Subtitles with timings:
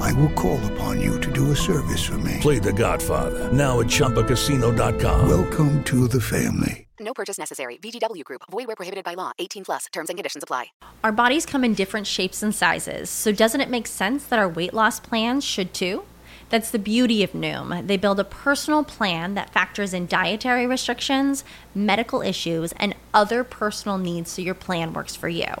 [0.00, 2.38] I will call upon you to do a service for me.
[2.40, 5.28] Play The Godfather now at ChumbaCasino.com.
[5.28, 6.86] Welcome to the family.
[6.98, 7.76] No purchase necessary.
[7.78, 8.42] VGW Group.
[8.50, 9.32] Void where prohibited by law.
[9.38, 9.86] 18 plus.
[9.92, 10.66] Terms and conditions apply.
[11.04, 14.48] Our bodies come in different shapes and sizes, so doesn't it make sense that our
[14.48, 16.04] weight loss plans should too?
[16.48, 17.86] That's the beauty of Noom.
[17.86, 23.98] They build a personal plan that factors in dietary restrictions, medical issues, and other personal
[23.98, 25.54] needs so your plan works for you.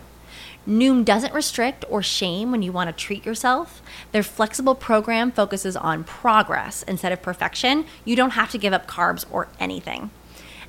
[0.66, 3.82] Noom doesn't restrict or shame when you want to treat yourself.
[4.12, 7.86] Their flexible program focuses on progress instead of perfection.
[8.04, 10.10] You don't have to give up carbs or anything.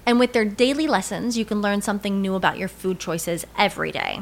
[0.06, 3.92] And with their daily lessons, you can learn something new about your food choices every
[3.92, 4.22] day.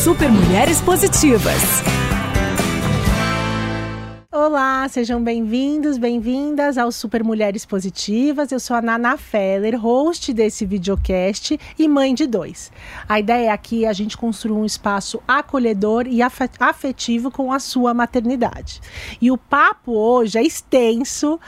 [0.00, 2.09] Super Mulheres Positivas.
[4.32, 8.52] Olá, sejam bem-vindos, bem-vindas ao Super Mulheres Positivas.
[8.52, 12.70] Eu sou a Nana Feller, host desse videocast e mãe de dois.
[13.08, 17.92] A ideia aqui é a gente construir um espaço acolhedor e afetivo com a sua
[17.92, 18.80] maternidade.
[19.20, 21.40] E o papo hoje é extenso,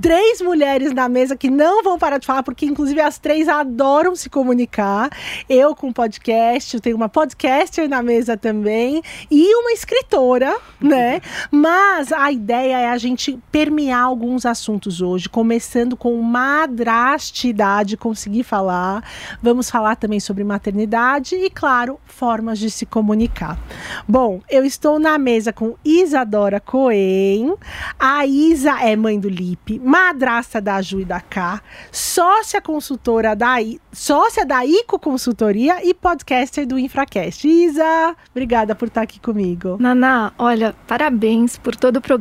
[0.00, 4.16] três mulheres na mesa que não vão parar de falar, porque inclusive as três adoram
[4.16, 5.10] se comunicar.
[5.46, 11.20] Eu com podcast, eu tenho uma podcaster na mesa também e uma escritora, né?
[11.50, 19.04] Mas a ideia é a gente permear alguns assuntos hoje, começando com madrastidade, conseguir falar.
[19.42, 23.58] Vamos falar também sobre maternidade e, claro, formas de se comunicar.
[24.06, 27.54] Bom, eu estou na mesa com Isadora Coen.
[27.98, 31.60] A Isa é mãe do Lipe, madrasta da Ju e da K,
[31.90, 37.46] sócia consultora da I, sócia da ICO Consultoria e podcaster do Infracast.
[37.46, 39.76] Isa, obrigada por estar aqui comigo.
[39.80, 42.19] Naná, olha, parabéns por todo o programa,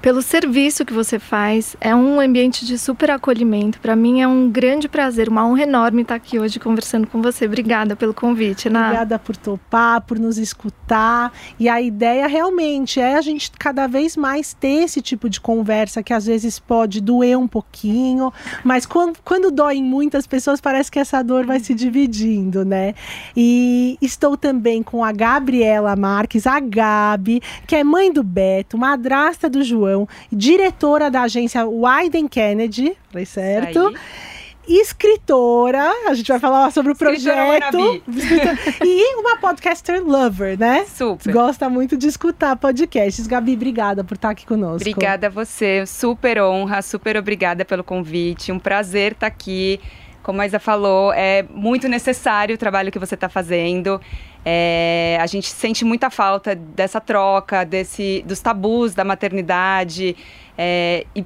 [0.00, 1.76] pelo serviço que você faz.
[1.80, 3.80] É um ambiente de super acolhimento.
[3.80, 7.46] Para mim é um grande prazer, uma honra enorme estar aqui hoje conversando com você.
[7.46, 8.86] Obrigada pelo convite, Ná.
[8.86, 11.32] Obrigada por topar, por nos escutar.
[11.58, 16.02] E a ideia realmente é a gente cada vez mais ter esse tipo de conversa
[16.02, 18.32] que às vezes pode doer um pouquinho,
[18.64, 22.94] mas quando, quando dói em muitas pessoas, parece que essa dor vai se dividindo, né?
[23.36, 28.78] E estou também com a Gabriela Marques, a Gabi, que é mãe do Beto,
[29.10, 33.92] madrasta do João, diretora da agência Wyden Kennedy, falei certo?
[34.68, 38.02] escritora, a gente vai falar sobre o Escritora projeto.
[38.84, 40.84] e uma podcaster lover, né?
[40.86, 41.32] Super.
[41.32, 43.26] Gosta muito de escutar podcasts.
[43.26, 44.88] Gabi, obrigada por estar aqui conosco.
[44.88, 48.52] Obrigada a você, super honra, super obrigada pelo convite.
[48.52, 49.80] Um prazer estar aqui.
[50.22, 54.00] Como a Isa falou, é muito necessário o trabalho que você está fazendo.
[54.44, 60.16] É, a gente sente muita falta dessa troca, desse, dos tabus da maternidade
[60.56, 61.24] é, e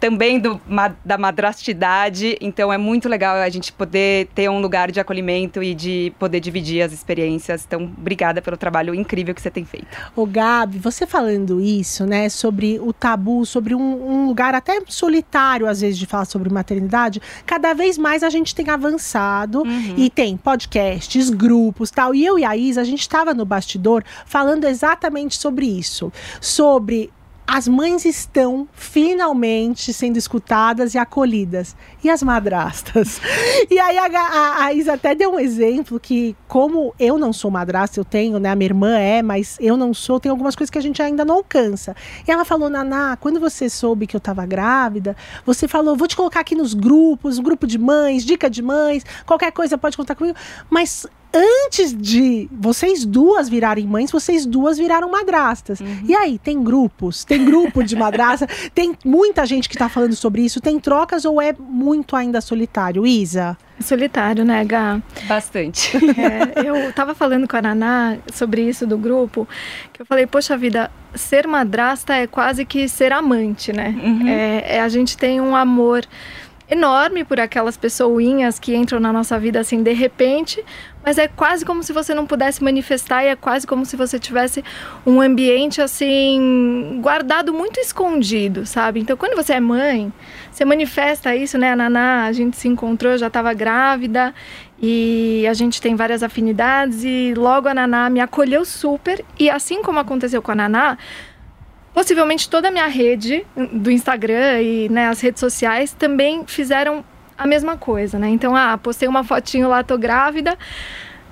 [0.00, 0.60] também do,
[1.04, 2.36] da madrastidade.
[2.40, 6.40] Então é muito legal a gente poder ter um lugar de acolhimento e de poder
[6.40, 7.64] dividir as experiências.
[7.66, 9.86] Então, obrigada pelo trabalho incrível que você tem feito.
[10.14, 15.66] Ô Gabi, você falando isso, né, sobre o tabu, sobre um, um lugar até solitário,
[15.66, 19.62] às vezes, de falar sobre maternidade, cada vez mais a gente tem avançado
[19.96, 22.14] e tem podcasts, grupos tal.
[22.14, 26.12] E eu e a Isa, a gente estava no bastidor falando exatamente sobre isso.
[26.40, 27.10] Sobre
[27.46, 31.76] as mães estão finalmente sendo escutadas e acolhidas.
[32.02, 33.20] E as madrastas?
[33.70, 37.50] E aí a, a, a, Isa até deu um exemplo que, como eu não sou
[37.50, 38.50] madrasta, eu tenho, né?
[38.50, 41.24] A minha irmã é, mas eu não sou, tem algumas coisas que a gente ainda
[41.24, 41.96] não alcança.
[42.26, 45.16] E ela falou, Naná, quando você soube que eu estava grávida,
[45.46, 49.50] você falou, vou te colocar aqui nos grupos, grupo de mães, dica de mães, qualquer
[49.50, 50.36] coisa pode contar comigo.
[50.68, 55.80] Mas antes de vocês duas virarem mães, vocês duas viraram madrastas.
[55.80, 56.04] Uhum.
[56.06, 57.24] E aí, tem grupos?
[57.24, 58.46] Tem grupo de madrasta?
[58.72, 60.60] tem muita gente que tá falando sobre isso?
[60.60, 63.04] Tem trocas ou é muito ainda solitário?
[63.04, 63.56] Isa?
[63.80, 65.02] Solitário, né, Gá?
[65.24, 65.96] Bastante.
[65.96, 69.48] É, eu tava falando com a Naná sobre isso do grupo,
[69.92, 73.94] que eu falei, poxa vida, ser madrasta é quase que ser amante, né?
[74.02, 74.28] Uhum.
[74.28, 76.04] É, é, a gente tem um amor
[76.74, 80.62] enorme por aquelas pessoinhas que entram na nossa vida assim de repente,
[81.04, 84.18] mas é quase como se você não pudesse manifestar e é quase como se você
[84.18, 84.64] tivesse
[85.06, 89.00] um ambiente assim guardado muito escondido, sabe?
[89.00, 90.12] Então, quando você é mãe,
[90.50, 91.72] você manifesta isso, né?
[91.72, 94.34] A Naná, a gente se encontrou, já estava grávida
[94.80, 99.82] e a gente tem várias afinidades e logo a Naná me acolheu super e assim
[99.82, 100.98] como aconteceu com a Naná,
[101.94, 107.04] possivelmente toda a minha rede do Instagram e né, as redes sociais também fizeram
[107.38, 108.28] a mesma coisa, né?
[108.28, 110.58] Então, ah, postei uma fotinho lá, tô grávida.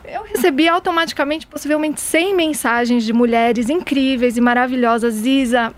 [0.05, 5.25] Eu recebi automaticamente, possivelmente, 100 mensagens de mulheres incríveis e maravilhosas.
[5.27, 5.73] Isa,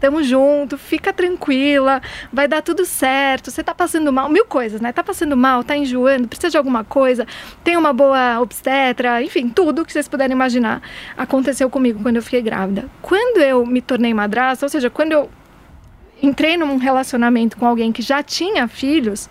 [0.00, 2.00] tamo junto, fica tranquila,
[2.32, 3.50] vai dar tudo certo.
[3.50, 4.92] Você tá passando mal, mil coisas, né?
[4.92, 7.26] Tá passando mal, tá enjoando, precisa de alguma coisa,
[7.62, 10.82] tem uma boa obstetra, enfim, tudo que vocês puderem imaginar
[11.16, 12.88] aconteceu comigo quando eu fiquei grávida.
[13.02, 15.30] Quando eu me tornei madrasta, ou seja, quando eu
[16.22, 19.28] entrei num relacionamento com alguém que já tinha filhos,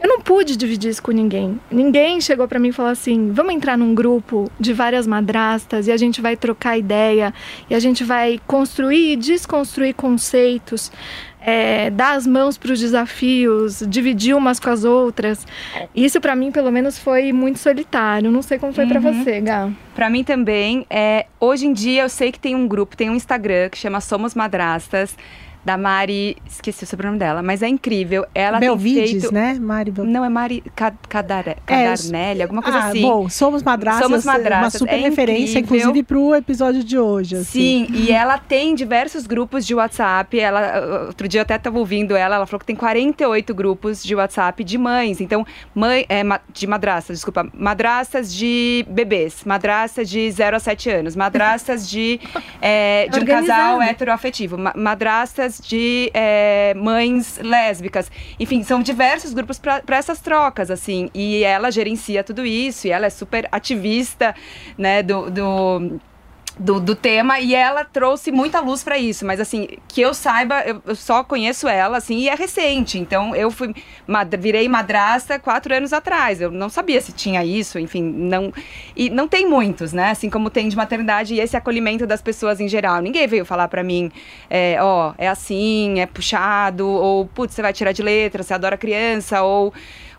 [0.00, 1.58] eu não pude dividir isso com ninguém.
[1.70, 5.92] Ninguém chegou para mim e falou assim: vamos entrar num grupo de várias madrastas e
[5.92, 7.32] a gente vai trocar ideia
[7.70, 10.92] e a gente vai construir e desconstruir conceitos,
[11.40, 15.46] é, dar as mãos para os desafios, dividir umas com as outras.
[15.94, 18.30] Isso para mim, pelo menos, foi muito solitário.
[18.30, 18.90] Não sei como foi uhum.
[18.90, 19.70] para você, Gá.
[19.94, 20.84] Para mim também.
[20.90, 24.00] É, hoje em dia eu sei que tem um grupo, tem um Instagram que chama
[24.00, 25.16] Somos Madrastas
[25.64, 28.26] da Mari, esqueci o sobrenome dela, mas é incrível.
[28.34, 29.34] Ela Belvides, tem feito...
[29.34, 29.54] né?
[29.54, 30.04] Mari Bel...
[30.04, 31.56] Não, é Mari Cadar...
[31.64, 32.42] Cadarnelli, é...
[32.42, 33.02] alguma coisa ah, assim.
[33.02, 34.80] Bom, Somos Madrastas, Somos Madrastas.
[34.80, 35.88] uma super é referência, incrível.
[35.88, 37.36] inclusive, para o episódio de hoje.
[37.36, 37.86] Assim.
[37.86, 40.38] Sim, e ela tem diversos grupos de WhatsApp.
[40.38, 44.14] Ela, outro dia eu até estava ouvindo ela, ela falou que tem 48 grupos de
[44.14, 45.20] WhatsApp de mães.
[45.20, 46.22] Então, mãe, é,
[46.52, 52.20] de madrastas, desculpa, madrastas de bebês, madrastas de 0 a 7 anos, madrastas de,
[52.60, 58.10] é, de um casal heteroafetivo, madrastas de é, mães lésbicas.
[58.38, 61.10] Enfim, são diversos grupos para essas trocas, assim.
[61.14, 64.34] E ela gerencia tudo isso, e ela é super ativista,
[64.78, 66.00] né, do, do
[66.58, 70.60] do, do, tema e ela trouxe muita luz para isso, mas assim, que eu saiba,
[70.60, 73.74] eu, eu, só conheço ela, assim, e é recente, então eu fui,
[74.06, 78.52] mad virei madrasta quatro anos atrás, eu não sabia se tinha isso, enfim, não,
[78.96, 82.60] e não tem muitos, né, assim como tem de maternidade e esse acolhimento das pessoas
[82.60, 84.10] em geral, ninguém veio falar para mim,
[84.48, 88.76] é, ó, é assim, é puxado, ou, putz, você vai tirar de letra, você adora
[88.76, 89.74] criança, ou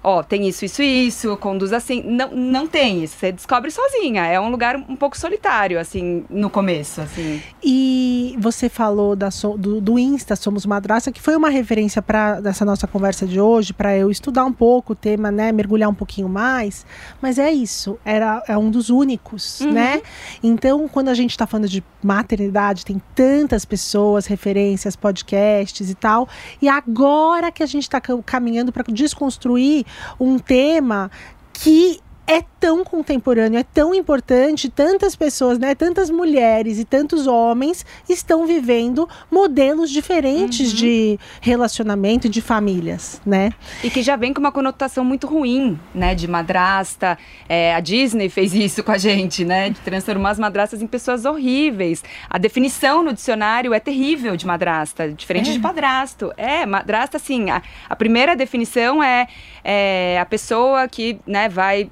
[0.05, 2.03] ó, tem isso, isso, isso, conduz assim.
[2.03, 3.17] Não, não tem isso.
[3.17, 4.25] Você descobre sozinha.
[4.25, 7.41] É um lugar um pouco solitário, assim, no começo, assim.
[7.63, 12.63] E você falou da, do, do Insta Somos Madraça, que foi uma referência para essa
[12.63, 15.51] nossa conversa de hoje, para eu estudar um pouco o tema, né?
[15.51, 16.85] Mergulhar um pouquinho mais.
[17.19, 17.97] Mas é isso.
[18.05, 19.71] Era, é um dos únicos, uhum.
[19.71, 20.03] né?
[20.43, 26.29] Então, quando a gente está falando de maternidade, tem tantas pessoas, referências, podcasts e tal.
[26.61, 29.83] E agora que a gente está caminhando para desconstruir
[30.19, 31.09] um tema
[31.53, 37.85] que é tão contemporâneo, é tão importante, tantas pessoas, né, tantas mulheres e tantos homens
[38.09, 40.77] estão vivendo modelos diferentes uhum.
[40.77, 43.51] de relacionamento de famílias, né?
[43.83, 47.19] E que já vem com uma conotação muito ruim, né, de madrasta.
[47.47, 51.23] É, a Disney fez isso com a gente, né, de transformar as madrastas em pessoas
[51.23, 52.03] horríveis.
[52.27, 55.53] A definição no dicionário é terrível de madrasta, diferente é.
[55.53, 56.33] de padrasto.
[56.35, 59.27] É, madrasta, assim, a, a primeira definição é,
[59.63, 61.91] é a pessoa que, né, vai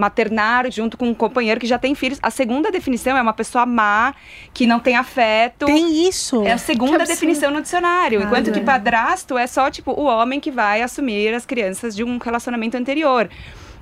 [0.00, 2.18] maternar junto com um companheiro que já tem filhos.
[2.22, 4.14] A segunda definição é uma pessoa má,
[4.54, 5.66] que não tem afeto.
[5.66, 6.42] Tem isso.
[6.44, 8.20] É a segunda definição no dicionário.
[8.20, 12.02] Ah, enquanto que padrasto é só, tipo, o homem que vai assumir as crianças de
[12.02, 13.28] um relacionamento anterior.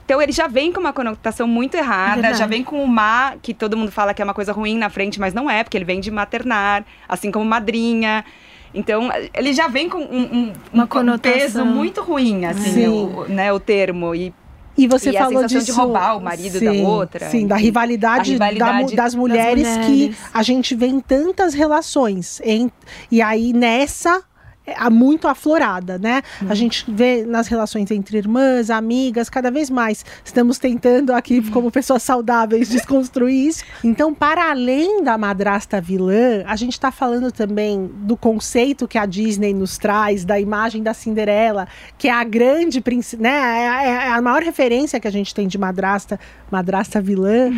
[0.05, 3.53] Então ele já vem com uma conotação muito errada, já vem com o má, que
[3.53, 5.85] todo mundo fala que é uma coisa ruim na frente, mas não é, porque ele
[5.85, 8.25] vem de maternar, assim como madrinha.
[8.73, 13.53] Então, ele já vem com um, um, uma um peso muito ruim, assim, o, né,
[13.53, 14.15] o termo.
[14.15, 14.33] E
[14.79, 15.79] E você E a falou sensação de disso.
[15.81, 20.17] roubar o marido da outra, Sim, da rivalidade, rivalidade da das, mulheres das que mulheres.
[20.33, 22.41] a gente vê em tantas relações.
[22.45, 22.71] Em-
[23.11, 24.23] e aí nessa.
[24.69, 26.23] É, há muito aflorada, né?
[26.49, 31.71] A gente vê nas relações entre irmãs, amigas, cada vez mais estamos tentando aqui, como
[31.71, 33.65] pessoas saudáveis, desconstruir isso.
[33.83, 39.07] Então, para além da madrasta vilã, a gente está falando também do conceito que a
[39.07, 42.83] Disney nos traz, da imagem da Cinderela, que é a grande,
[43.19, 43.31] né?
[43.31, 46.21] É, é a maior referência que a gente tem de madrasta,
[46.51, 47.51] madrasta vilã.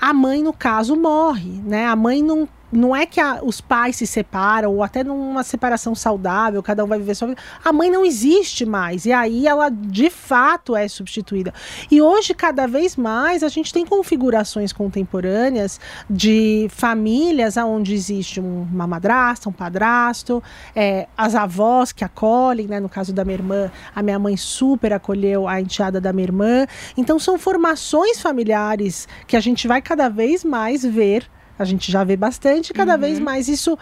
[0.00, 1.86] A mãe, no caso, morre, né?
[1.86, 2.48] A mãe não.
[2.72, 6.86] Não é que a- os pais se separam, ou até numa separação saudável, cada um
[6.86, 7.40] vai viver sua vida.
[7.64, 9.06] A mãe não existe mais.
[9.06, 11.52] E aí ela, de fato, é substituída.
[11.90, 18.66] E hoje, cada vez mais, a gente tem configurações contemporâneas de famílias onde existe um-
[18.72, 20.42] uma madrasta, um padrasto,
[20.74, 22.78] é, as avós que acolhem, né?
[22.80, 26.66] No caso da minha irmã, a minha mãe super acolheu a enteada da minha irmã.
[26.96, 31.28] Então são formações familiares que a gente vai cada vez mais ver.
[31.60, 33.78] A gente já vê bastante, cada vez mais isso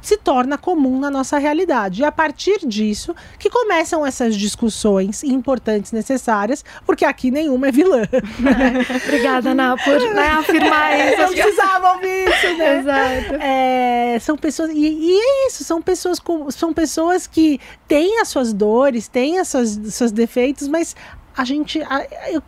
[0.00, 2.00] se torna comum na nossa realidade.
[2.00, 8.02] E a partir disso que começam essas discussões importantes, necessárias, porque aqui nenhuma é vilã.
[9.04, 11.20] Obrigada, Ana, por né, afirmar isso.
[11.20, 12.78] Eu precisava ouvir isso, né?
[12.78, 13.34] Exato.
[13.42, 18.28] É, são pessoas e, e é isso são pessoas com, são pessoas que têm as
[18.28, 20.96] suas dores têm as suas seus defeitos mas
[21.36, 22.42] a gente a- eu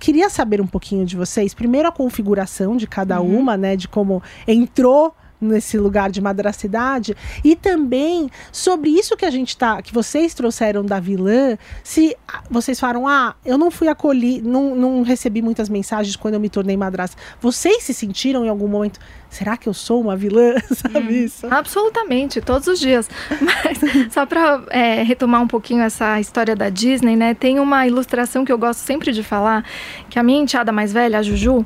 [0.00, 1.52] queria saber um pouquinho de vocês.
[1.54, 7.56] Primeiro a configuração de cada uma né de como entrou nesse lugar de madracidade e
[7.56, 12.16] também sobre isso que a gente tá que vocês trouxeram da vilã se
[12.50, 16.48] vocês falaram ah eu não fui acolhi não, não recebi muitas mensagens quando eu me
[16.48, 21.24] tornei madrasta vocês se sentiram em algum momento será que eu sou uma vilã sabe
[21.24, 23.08] isso Absolutamente, todos os dias.
[23.40, 24.62] Mas só para
[25.04, 27.34] retomar um pouquinho essa história da Disney, né?
[27.34, 29.64] Tem uma ilustração que eu gosto sempre de falar,
[30.08, 31.64] que a minha enteada mais velha, a Juju,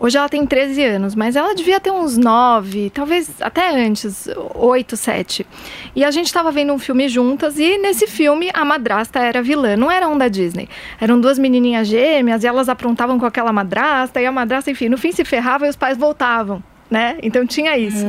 [0.00, 4.96] hoje ela tem 13 anos, mas ela devia ter uns 9, talvez até antes, 8,
[4.96, 5.46] 7.
[5.94, 9.76] E a gente estava vendo um filme juntas e nesse filme a madrasta era vilã,
[9.76, 10.68] não era um da Disney.
[11.00, 14.96] Eram duas menininhas gêmeas e elas aprontavam com aquela madrasta e a madrasta, enfim, no
[14.96, 16.62] fim se ferrava e os pais voltavam.
[16.90, 17.18] Né?
[17.22, 18.04] Então tinha isso.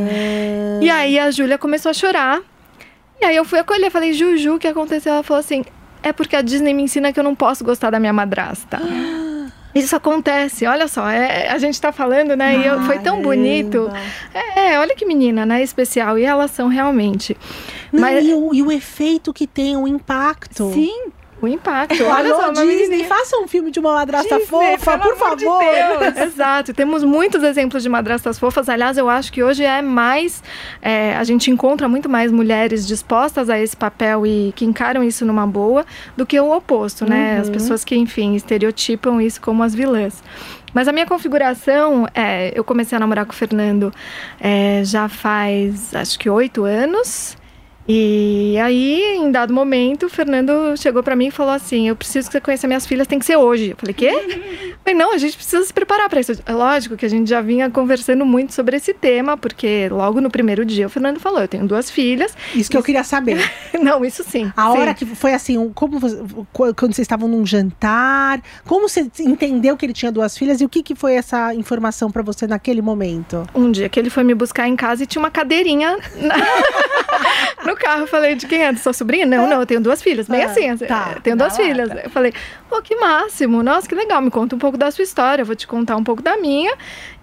[0.82, 2.40] E aí a Júlia começou a chorar.
[3.22, 5.14] E aí eu fui acolher, falei, Juju, o que aconteceu?
[5.14, 5.64] Ela falou assim:
[6.02, 8.80] é porque a Disney me ensina que eu não posso gostar da minha madrasta.
[9.74, 12.58] Isso acontece, olha só, é, a gente tá falando, né?
[12.58, 13.90] E eu- foi tão bonito.
[14.56, 15.62] É, olha que menina, né?
[15.64, 16.18] Especial.
[16.20, 17.38] E elas são realmente.
[17.92, 20.72] Não, Mas- e, o, e o efeito que tem, o impacto.
[20.74, 21.06] Sim,
[21.42, 22.04] o impacto.
[22.04, 25.64] Olha Alô, só, Disney, faça um filme de uma madrasta Disney, fofa, por de favor.
[25.64, 26.18] Deus.
[26.34, 28.70] Exato, temos muitos exemplos de madrastas fofas.
[28.70, 30.44] Aliás, eu acho que hoje é mais.
[30.82, 35.26] é, a gente encontra muito mais mulheres dispostas a esse papel e que encaram isso
[35.26, 37.40] numa boa do que o oposto, né?
[37.40, 40.22] As pessoas que, enfim, estereotipam isso como as vilãs.
[40.74, 43.94] Mas a minha configuração, é, eu comecei a namorar com o Fernando
[44.40, 47.36] é, já faz acho que oito anos.
[47.88, 52.28] E aí, em dado momento, o Fernando chegou pra mim e falou assim: Eu preciso
[52.28, 53.72] que você conheça minhas filhas, tem que ser hoje.
[53.72, 54.06] Eu falei: Quê?
[54.08, 56.32] Eu falei: Não, a gente precisa se preparar pra isso.
[56.46, 60.30] É lógico que a gente já vinha conversando muito sobre esse tema, porque logo no
[60.30, 62.36] primeiro dia o Fernando falou: Eu tenho duas filhas.
[62.56, 63.40] Isso que eu queria saber.
[63.82, 64.52] Não, isso sim.
[64.56, 64.78] A sim.
[64.78, 66.22] hora que foi assim, como você-
[66.54, 70.66] qu- quando vocês estavam num jantar, como você entendeu que ele tinha duas filhas e
[70.66, 73.48] o que, que foi essa informação pra você naquele momento?
[73.56, 76.36] Um dia que ele foi me buscar em casa e tinha uma cadeirinha na-
[77.72, 78.08] no carro.
[78.08, 78.76] Falei, de quem é?
[78.76, 79.26] Sua sobrinha?
[79.26, 80.28] Não, não, eu tenho duas filhas.
[80.28, 81.18] Bem Ah, assim, assim, tá.
[81.24, 81.90] tenho duas Na filhas.
[81.90, 82.02] lata.
[82.04, 82.34] Eu falei,
[82.70, 83.64] pô, que máximo.
[83.64, 84.22] Nossa, que legal.
[84.22, 85.42] Me conta um pouco da sua história.
[85.42, 86.74] Eu vou te contar um pouco da minha.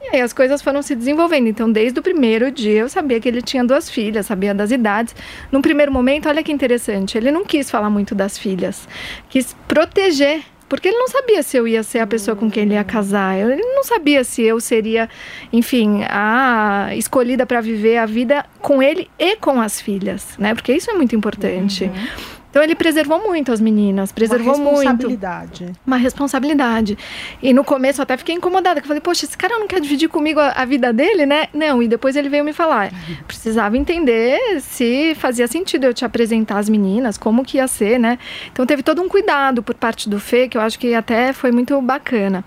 [0.03, 1.49] E aí as coisas foram se desenvolvendo.
[1.49, 5.15] Então, desde o primeiro dia, eu sabia que ele tinha duas filhas, sabia das idades.
[5.53, 8.89] Num primeiro momento, olha que interessante, ele não quis falar muito das filhas.
[9.29, 12.75] Quis proteger porque ele não sabia se eu ia ser a pessoa com quem ele
[12.75, 13.39] ia casar.
[13.39, 15.09] Ele não sabia se eu seria,
[15.53, 20.55] enfim, a escolhida para viver a vida com ele e com as filhas, né?
[20.55, 21.91] Porque isso é muito importante.
[22.51, 25.73] Então ele preservou muito as meninas, preservou Uma muito responsabilidade.
[25.87, 26.99] uma responsabilidade.
[27.43, 29.81] E no começo eu até fiquei incomodada, que eu falei, poxa, esse cara não quer
[29.81, 31.49] dividir comigo a, a vida dele, né?
[31.53, 32.91] Não, e depois ele veio me falar,
[33.27, 38.19] precisava entender se fazia sentido eu te apresentar as meninas, como que ia ser, né?
[38.51, 41.53] Então teve todo um cuidado por parte do Fê, que eu acho que até foi
[41.53, 42.45] muito bacana.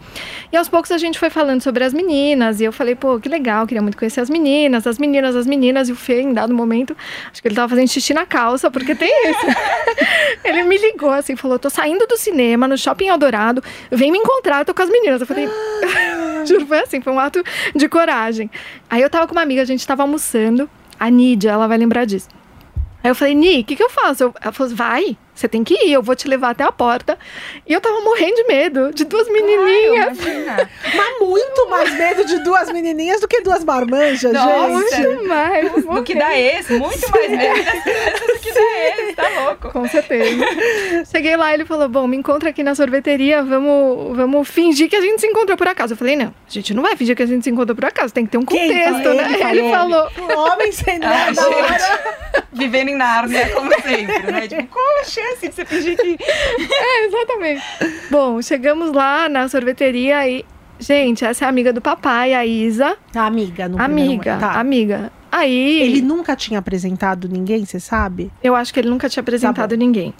[0.51, 3.29] E aos poucos a gente foi falando sobre as meninas, e eu falei, pô, que
[3.29, 6.53] legal, queria muito conhecer as meninas, as meninas, as meninas, e o Fê, em dado
[6.53, 6.95] momento,
[7.31, 9.45] acho que ele tava fazendo xixi na calça, porque tem isso.
[10.43, 14.65] Ele me ligou assim, falou: tô saindo do cinema no shopping Eldorado, vem me encontrar,
[14.65, 15.21] tô com as meninas.
[15.21, 15.47] Eu falei,
[16.45, 17.43] juro, foi assim, foi um ato
[17.75, 18.49] de coragem.
[18.89, 20.69] Aí eu tava com uma amiga, a gente tava almoçando,
[20.99, 22.27] a Nídia, ela vai lembrar disso.
[23.03, 24.23] Aí eu falei, Ni, o que, que eu faço?
[24.23, 27.17] Eu, ela falou, vai, você tem que ir, eu vou te levar até a porta.
[27.67, 30.17] E eu tava morrendo de medo de duas menininhas.
[30.19, 30.69] Imagina.
[30.95, 34.95] Mas muito mais medo de duas menininhas do que duas marmanjas, Nossa.
[34.95, 35.07] gente.
[35.07, 35.71] Muito mais.
[35.85, 39.69] Do que da ex, muito mais medo das crianças do que da ex, tá louco.
[39.71, 40.45] Com certeza.
[41.11, 45.01] Cheguei lá, ele falou: Bom, me encontra aqui na sorveteria, vamos, vamos fingir que a
[45.01, 45.93] gente se encontrou por acaso.
[45.93, 48.13] Eu falei: Não, a gente não vai fingir que a gente se encontrou por acaso,
[48.13, 49.15] tem que ter um Quem contexto, falou?
[49.15, 49.33] né?
[49.49, 50.09] Ele Ele falou.
[50.19, 51.67] Um homem sem Ah, nada da hora.
[51.79, 54.47] gente, vivendo em Nárnia, como sempre, né?
[54.51, 56.17] Tipo, qual a chance de você fingir que...
[56.73, 57.61] É, exatamente.
[58.09, 60.45] Bom, chegamos lá na sorveteria e.
[60.79, 62.97] Gente, essa é a amiga do papai, a Isa.
[63.15, 64.37] Amiga, no primeiro Amiga.
[64.37, 64.59] Tá.
[64.59, 65.11] amiga.
[65.31, 65.81] Aí.
[65.81, 68.31] Ele nunca tinha apresentado ninguém, você sabe?
[68.43, 70.11] Eu acho que ele nunca tinha apresentado Tá ninguém.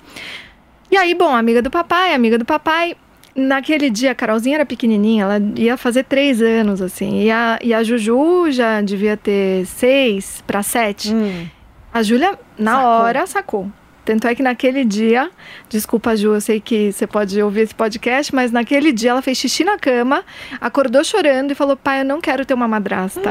[0.91, 2.95] E aí, bom, amiga do papai, amiga do papai.
[3.35, 7.23] Naquele dia, a Carolzinha era pequenininha, ela ia fazer três anos, assim.
[7.23, 11.13] E a, e a Juju já devia ter seis para sete.
[11.13, 11.47] Hum.
[11.93, 12.89] A Júlia, na Sacou.
[12.89, 13.71] hora, sacou.
[14.11, 15.31] Tanto é que naquele dia,
[15.69, 19.37] desculpa, Ju, eu sei que você pode ouvir esse podcast, mas naquele dia ela fez
[19.37, 20.25] xixi na cama,
[20.59, 23.29] acordou chorando e falou: pai, eu não quero ter uma madrasta.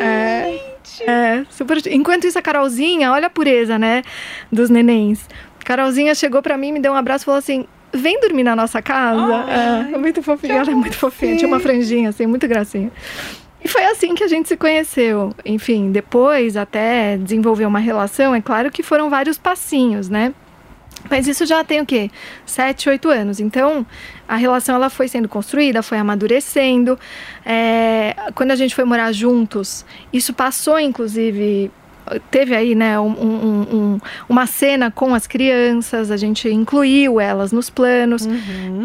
[0.00, 0.60] é,
[1.06, 1.80] é, super.
[1.86, 4.02] Enquanto isso, a Carolzinha, olha a pureza, né,
[4.50, 5.20] dos nenéns.
[5.64, 8.82] Carolzinha chegou pra mim, me deu um abraço e falou assim: vem dormir na nossa
[8.82, 9.22] casa.
[9.48, 12.90] é, é muito fofinha, ela é muito fofinha, tinha uma franjinha, assim, muito gracinha.
[13.62, 15.34] E foi assim que a gente se conheceu.
[15.44, 20.32] Enfim, depois até desenvolver uma relação, é claro que foram vários passinhos, né?
[21.10, 22.10] Mas isso já tem o quê?
[22.44, 23.40] Sete, oito anos.
[23.40, 23.86] Então,
[24.26, 26.98] a relação ela foi sendo construída, foi amadurecendo.
[27.44, 31.70] É, quando a gente foi morar juntos, isso passou, inclusive.
[32.30, 37.52] Teve aí, né, um- um- um- uma cena com as crianças, a gente incluiu elas
[37.52, 38.26] nos planos.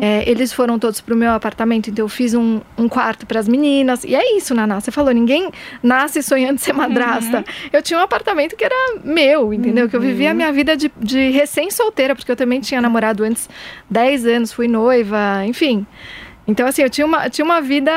[0.02, 3.48] É, eles foram todos pro meu apartamento, então eu fiz um, um quarto para as
[3.48, 4.04] meninas.
[4.04, 4.80] E é isso, Naná.
[4.80, 5.50] Você falou, ninguém
[5.82, 7.44] nasce sonhando ser madrasta.
[7.72, 9.88] Eu tinha um apartamento que era meu, entendeu?
[9.90, 13.50] Que eu vivia a minha vida de, de recém-solteira, porque eu também tinha namorado antes
[13.90, 15.86] 10 anos, fui noiva, enfim.
[16.48, 17.92] Então, assim, eu tinha uma, tinha uma vida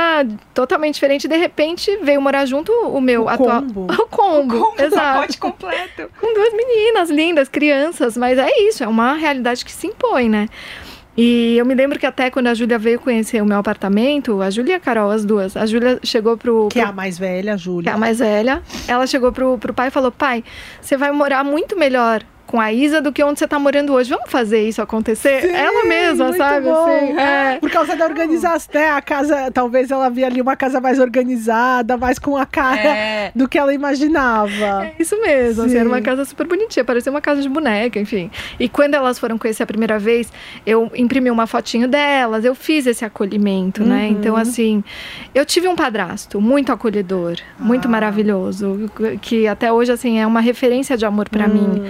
[0.55, 1.27] totalmente diferente.
[1.27, 3.63] De repente, veio morar junto o meu O atual.
[3.63, 3.87] combo.
[3.99, 6.11] O combo, Como exato pacote completo.
[6.21, 10.49] com duas meninas lindas, crianças, mas é isso, é uma realidade que se impõe, né?
[11.19, 14.51] E eu me lembro que até quando a Júlia veio conhecer o meu apartamento, a
[14.51, 16.69] Júlia e a Carol, as duas, a Júlia chegou pro.
[16.69, 17.95] Que é pro- a mais velha, a que é Júlia.
[17.95, 20.45] a mais velha, ela chegou pro, pro pai e falou: pai,
[20.81, 24.11] você vai morar muito melhor com a Isa do que onde você tá morando hoje.
[24.11, 25.43] Vamos fazer isso acontecer?
[25.43, 26.67] Sim, ela mesma, muito sabe?
[26.67, 26.87] bom.
[26.87, 27.59] Assim, é.
[27.61, 28.91] Por causa da organização, né?
[28.91, 33.33] A casa, talvez ela via ali uma casa mais organizada, mais com a cara É.
[33.35, 34.87] do que ela imaginava.
[34.87, 38.31] É isso mesmo, assim, era uma casa super bonitinha, parecia uma casa de boneca, enfim.
[38.59, 40.33] E quando elas foram conhecer a primeira vez,
[40.65, 44.05] eu imprimi uma fotinho delas, eu fiz esse acolhimento, né?
[44.07, 44.11] Uhum.
[44.13, 44.83] Então, assim,
[45.35, 47.91] eu tive um padrasto muito acolhedor, muito Ah.
[47.91, 51.83] maravilhoso, que até hoje, assim, é uma referência de amor pra mim.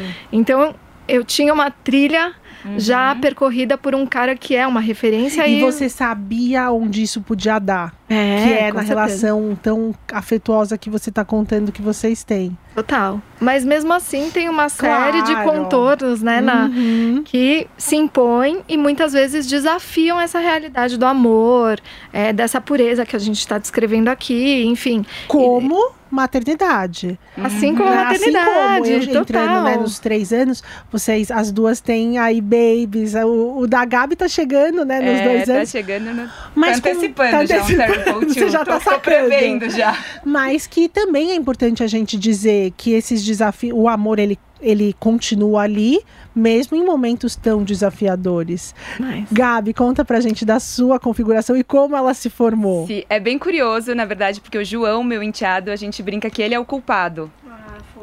[0.46, 0.76] Então,
[1.08, 2.32] eu tinha uma trilha
[2.76, 7.58] já percorrida por um cara que é uma referência E você sabia onde isso podia
[7.58, 7.94] dar.
[8.08, 8.82] é, que é na certeza.
[8.82, 12.56] relação tão afetuosa que você tá contando que vocês têm.
[12.74, 13.20] Total.
[13.40, 15.50] Mas mesmo assim tem uma série de Claro.
[15.50, 17.22] contornos, né, na, Uhum.
[17.24, 21.80] que se impõem e muitas vezes desafiam essa realidade do amor,
[22.12, 25.04] é, dessa pureza que a gente está descrevendo aqui, enfim.
[25.26, 27.18] Como maternidade.
[27.42, 29.42] Assim como a maternidade, assim como eu total.
[29.42, 33.14] entrando né, nos três anos, vocês, as duas têm aí babies.
[33.14, 35.70] O, o da Gabi tá chegando, né, nos é, dois tá anos.
[35.70, 36.28] chegando no...
[36.54, 39.70] Mas tá com- antecipando tá já um Você já tá tô, sacando.
[39.70, 39.98] já.
[40.24, 44.94] Mas que também é importante a gente dizer que esses desafios, o amor, ele, ele
[44.98, 46.00] continua ali,
[46.34, 48.74] mesmo em momentos tão desafiadores.
[48.98, 52.86] Mas, Gabi, conta pra gente da sua configuração e como ela se formou.
[52.86, 56.42] Sim, é bem curioso, na verdade, porque o João, meu enteado, a gente brinca que
[56.42, 57.30] ele é o culpado.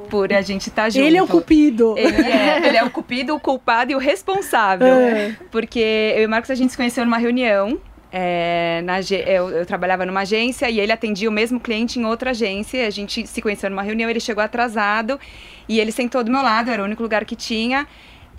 [0.09, 1.05] Por a gente estar junto.
[1.05, 1.95] Ele é o cupido.
[1.97, 4.87] Ele é, ele é o cupido, o culpado e o responsável.
[4.87, 5.35] É.
[5.51, 7.79] Porque eu e o Marcos, a gente se conheceu numa reunião.
[8.15, 12.29] é, na, eu, eu trabalhava numa agência e ele atendia o mesmo cliente em outra
[12.29, 12.85] agência.
[12.85, 15.19] A gente se conheceu numa reunião, ele chegou atrasado
[15.67, 17.87] e ele sentou do meu lado, era o único lugar que tinha.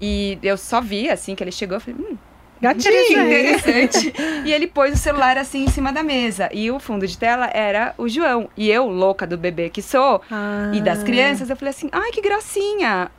[0.00, 2.16] E eu só vi, assim, que ele chegou, eu falei, hum,
[2.64, 3.26] Gatinho.
[3.26, 4.12] interessante.
[4.44, 6.48] e ele pôs o celular assim em cima da mesa.
[6.52, 8.48] E o fundo de tela era o João.
[8.56, 10.70] E eu, louca do bebê que sou, Ah.
[10.74, 13.10] e das crianças, eu falei assim, ai, que gracinha.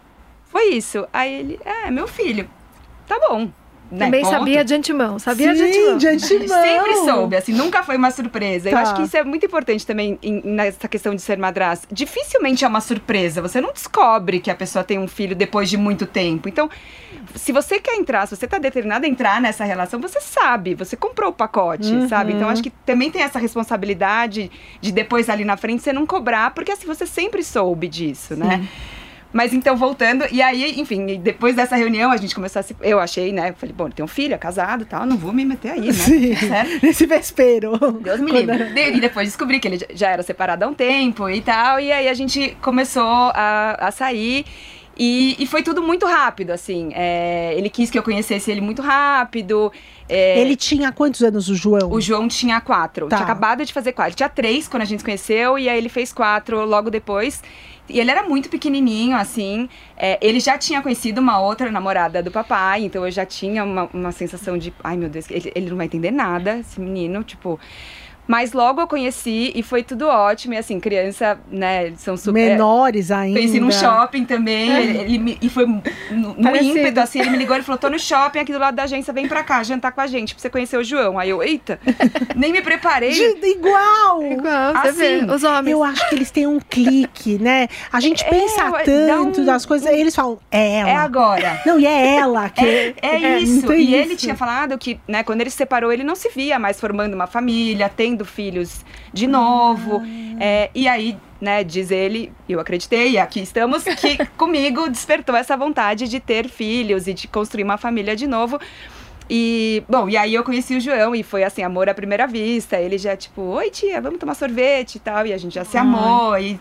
[0.45, 1.05] Foi isso.
[1.11, 2.49] Aí ele, é, meu filho.
[3.07, 3.49] Tá bom.
[3.95, 4.31] Né, Também ponto.
[4.33, 5.97] sabia de antemão, sabia de Sim, antemão.
[5.97, 6.47] de antemão.
[6.63, 8.67] Sempre soube, assim, nunca foi uma surpresa.
[8.69, 8.81] Eu Tá.
[8.81, 11.87] acho que isso é muito importante também em- nessa questão de ser madrasta.
[11.91, 13.41] Dificilmente é uma surpresa.
[13.41, 16.49] Você não descobre que a pessoa tem um filho depois de muito tempo.
[16.49, 16.69] Então,
[17.35, 20.97] se você quer entrar, se você tá determinado a entrar nessa relação, você sabe, você
[20.97, 22.09] comprou o pacote, Uhum.
[22.09, 22.33] sabe?
[22.33, 26.51] Então, acho que também tem essa responsabilidade de depois ali na frente você não cobrar,
[26.53, 28.67] porque assim, você sempre soube disso, né?
[29.35, 32.73] Mas então, voltando, e aí, enfim, depois dessa reunião, a gente começou a se.
[32.81, 33.53] Eu achei, né?
[33.57, 35.91] Falei, bom, tem um filho, é casado e tal, não vou me meter aí, né?
[35.91, 36.33] Sim.
[36.37, 36.79] Certo?
[36.81, 37.77] Nesse vespeiro.
[38.01, 38.73] Deus me livre.
[38.95, 41.81] E depois descobri que ele já era separado há um tempo e tal.
[41.81, 44.45] E aí a gente começou a, a sair.
[44.97, 46.91] E, e foi tudo muito rápido, assim.
[46.93, 49.69] É, ele quis que eu conhecesse ele muito rápido.
[50.07, 51.91] é, Ele tinha quantos anos, o João?
[51.91, 53.07] o João tinha quatro.
[53.09, 53.17] Tá.
[53.17, 54.11] Tinha acabado de fazer quatro.
[54.11, 57.43] Ele tinha três quando a gente se conheceu, e aí ele fez quatro logo depois.
[57.87, 59.69] E ele era muito pequenininho, assim.
[59.95, 63.89] É, ele já tinha conhecido uma outra namorada do papai, então eu já tinha uma,
[63.93, 67.59] uma sensação de: ai meu Deus, ele, ele não vai entender nada, esse menino, tipo.
[68.27, 70.53] Mas logo eu conheci e foi tudo ótimo.
[70.53, 72.33] E assim, criança, né, eles são super.
[72.33, 73.39] Menores ainda.
[73.39, 75.81] Conheci num shopping também, ele, ele me- e foi no,
[76.37, 78.83] no ímpeto, assim, ele me ligou, ele falou, tô no shopping aqui do lado da
[78.83, 81.19] agência, vem pra cá, jantar com a gente, pra você conhecer o João.
[81.19, 81.79] Aí eu, eita,
[82.35, 83.11] nem me preparei.
[83.11, 84.23] De- Igual!
[84.23, 85.31] Igual, você Assim, vê.
[85.33, 85.71] Os homens.
[85.71, 87.67] Eu acho que eles têm um clique, né?
[87.91, 90.89] A gente É, pensa tanto um- das coisas, eles falam, é ela.
[90.89, 91.61] É agora.
[91.65, 92.65] Não, e é ela que.
[92.65, 93.73] É, é não isso.
[93.73, 94.17] E ele isso.
[94.17, 97.27] tinha falado que, né, quando ele se separou, ele não se via mais formando uma
[97.27, 100.01] família, tendo filhos de novo.
[100.01, 100.37] Ah.
[100.39, 105.57] É, e aí, né, diz ele, eu acreditei, e aqui estamos, que comigo despertou essa
[105.57, 108.59] vontade de ter filhos e de construir uma família de novo.
[109.29, 112.77] E, bom, e aí eu conheci o João e foi assim, amor à primeira vista.
[112.77, 115.25] Ele já, tipo, oi tia, vamos tomar sorvete e tal.
[115.25, 116.59] E a gente já se amou e,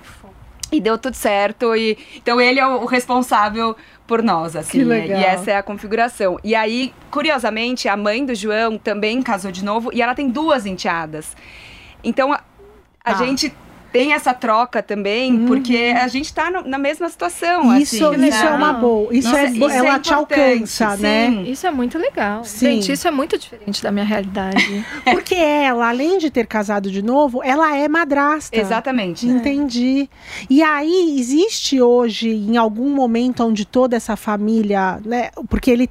[0.77, 1.75] e deu tudo certo.
[1.75, 4.79] E, então ele é o, responsável por nós, assim.
[4.79, 5.19] Que legal.
[5.19, 6.39] E essa é a configuração.
[6.45, 10.67] E aí, curiosamente, a mãe do João também casou de novo e ela tem duas
[10.67, 11.37] enteadas.
[12.03, 12.41] Então a,
[13.05, 13.25] a Tá.
[13.25, 13.53] gente
[13.95, 17.79] tem essa troca também, porque a gente tá no- na mesma situação.
[17.79, 18.57] Isso, assim, isso é sabe?
[18.57, 19.15] uma boa.
[19.15, 20.43] Isso Nossa, é, isso é ela te importante,
[20.83, 21.31] alcança, né?
[21.31, 21.43] sim.
[21.53, 22.43] Isso é muito legal.
[22.43, 22.67] Sim.
[22.73, 24.85] Gente, isso é muito diferente da minha realidade.
[25.09, 28.57] Porque ela, além de ter casado de novo, ela é madrasta.
[28.59, 29.29] Exatamente.
[29.29, 30.11] Entendi.
[30.51, 35.31] E aí, existe hoje, em algum momento, onde toda essa família, né?
[35.49, 35.89] Porque ele.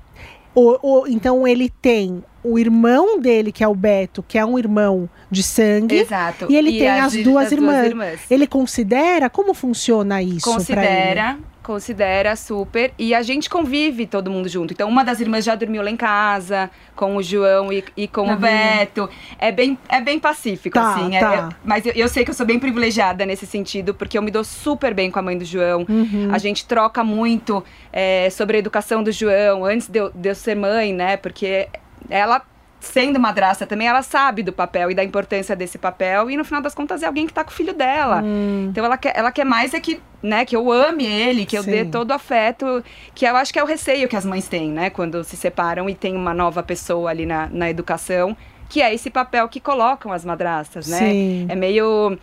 [0.56, 4.60] O- o- então, ele tem o irmão dele, que é o Beto, que é um
[4.60, 5.96] irmão de sangue.
[6.00, 6.48] Exato.
[6.50, 7.86] E ele tem as duas irmãs.
[7.88, 8.20] irmãs.
[8.30, 9.30] Ele considera?
[9.30, 10.42] Como funciona isso?
[10.50, 12.94] Considera, considera super.
[13.00, 14.74] E a gente convive todo mundo junto.
[14.74, 18.26] Então, uma das irmãs já dormiu lá em casa, com o João e, e com
[18.28, 19.10] Tá o Beto.
[19.40, 21.16] É bem, é bem pacífico, Tá, assim.
[21.16, 21.34] É- tá.
[21.52, 24.30] é- mas eu, eu sei que eu sou bem privilegiada nesse sentido, porque eu me
[24.30, 25.86] dou super bem com a mãe do João.
[25.90, 26.30] Uhum.
[26.32, 30.36] A gente troca muito é, sobre a educação do João, antes de eu, de eu
[30.36, 31.18] ser mãe, né?
[31.18, 31.68] Porque
[32.10, 32.42] ela.
[32.84, 36.62] Sendo madrasta também, ela sabe do papel e da importância desse papel, e no final
[36.62, 38.22] das contas é alguém que tá com o filho dela.
[38.22, 38.68] Hum.
[38.70, 41.64] Então ela quer, ela quer mais é que, né, que eu ame ele, que eu
[41.64, 41.92] dê Sim.
[41.92, 42.84] todo o afeto,
[43.16, 45.90] que eu acho que é o receio que as mães têm, né, quando se separam
[45.90, 48.36] e tem uma nova pessoa ali na, na educação,
[48.68, 50.98] que é esse papel que colocam as madrastas, né?
[50.98, 51.46] Sim.
[51.48, 52.18] É meio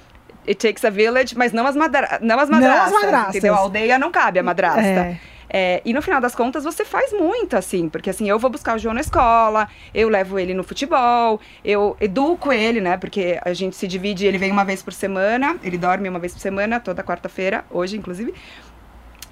[0.46, 3.36] It takes a village, mas não as, madra não as madrastas, madrastas.
[3.36, 3.54] entendeu?
[3.54, 4.82] A aldeia não cabe a madrasta.
[4.82, 5.16] É.
[5.52, 8.76] É, e no final das contas você faz muito, assim, porque assim, eu vou buscar
[8.76, 12.96] o João na escola, eu levo ele no futebol, eu educo ele, né?
[12.96, 16.32] Porque a gente se divide, ele vem uma vez por semana, ele dorme uma vez
[16.32, 18.32] por semana, toda quarta-feira, hoje, inclusive.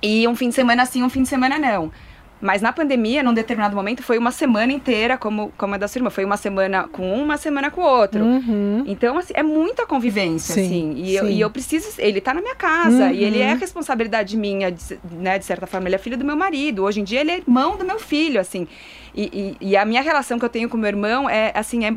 [0.02, 1.92] E um fim de semana sim, um fim de semana não.
[2.40, 5.98] Mas na pandemia, num determinado momento, foi uma semana inteira, como, como a da sua
[5.98, 6.10] irmã.
[6.10, 8.24] Foi uma semana com um, uma semana com o outro.
[8.24, 8.84] Uhum.
[8.86, 10.92] Então, assim, é muita convivência, Sim, assim.
[10.96, 11.32] E eu, sim.
[11.32, 11.88] e eu preciso.
[11.98, 13.06] Ele tá na minha casa.
[13.06, 13.12] Uhum.
[13.12, 15.88] E ele é responsabilidade minha, de, né, de certa forma.
[15.88, 16.84] Ele é filho do meu marido.
[16.84, 18.68] Hoje em dia, ele é irmão do meu filho, assim.
[19.14, 21.94] E, e, e a minha relação que eu tenho com meu irmão é, assim, é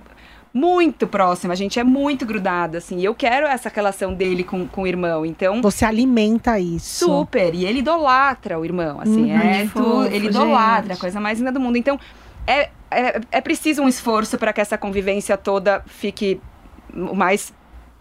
[0.54, 1.54] muito próxima.
[1.54, 2.98] A gente é muito grudada, assim.
[3.00, 5.26] E eu quero essa relação dele com, com o irmão.
[5.26, 5.62] Então.
[5.62, 7.06] Você alimenta isso.
[7.06, 7.54] Super.
[7.56, 9.32] E ele idolatra o irmão, assim.
[9.32, 9.40] Uhum.
[9.40, 10.98] é Que tu- fofo, ele idolatra, gente.
[10.98, 11.78] a coisa mais linda do mundo.
[11.78, 12.00] Então,
[12.46, 16.40] é, é, é preciso um esforço para que essa convivência toda fique
[16.94, 17.54] o mais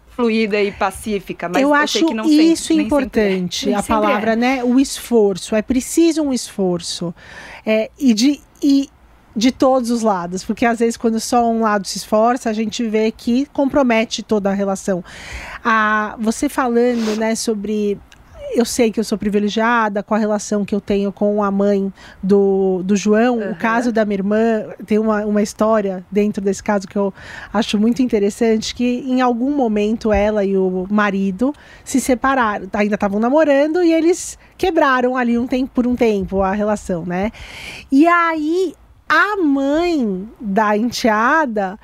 [0.09, 1.47] fluida e pacífica.
[1.47, 2.85] Mas eu eu, acho sei que não sempre- isso sempre é.
[2.85, 4.35] importante, Nem a palavra, é.
[4.35, 4.63] né?
[4.63, 5.55] O esforço.
[5.55, 7.15] É preciso um esforço.
[7.65, 8.41] É, e de.
[8.61, 8.89] E,
[9.35, 12.87] de todos os lados, porque às vezes quando só um lado se esforça, a gente
[12.87, 15.03] vê que compromete toda a relação.
[15.63, 17.99] Ah, você falando, né, sobre
[18.53, 21.91] eu sei que eu sou privilegiada com a relação que eu tenho com a mãe
[22.21, 23.39] do, do João.
[23.39, 23.53] O Aham.
[23.55, 27.13] caso da minha irmã tem uma, uma história dentro desse caso que eu
[27.53, 32.67] acho muito interessante, que em algum momento ela e o marido se separaram.
[32.73, 37.31] Ainda estavam namorando e eles quebraram ali um tempo por um tempo a relação, né?
[37.91, 38.73] E aí
[39.11, 41.77] a mãe da enteada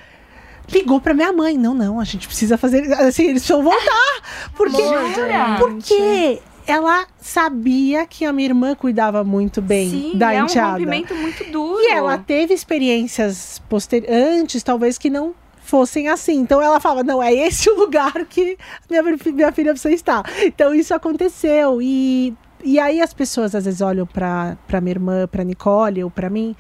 [0.71, 1.57] ligou pra minha mãe.
[1.57, 2.89] Não, não, a gente precisa fazer.
[2.93, 4.21] Assim, eles precisam voltar.
[4.55, 5.57] Porque, Jura?
[5.59, 10.71] porque ela sabia que a minha irmã cuidava muito bem Sim, da é um enteada.
[10.71, 11.81] rompimento muito duro.
[11.81, 14.05] e ela teve experiências poster...
[14.09, 16.35] antes, talvez, que não fossem assim.
[16.35, 18.57] Então ela falava, não, é esse o lugar que
[18.89, 20.23] minha, minha filha precisa estar.
[20.45, 21.81] Então isso aconteceu.
[21.81, 26.29] E e aí as pessoas às vezes olham pra minha irmã, pra Nicole ou pra
[26.29, 26.55] mim,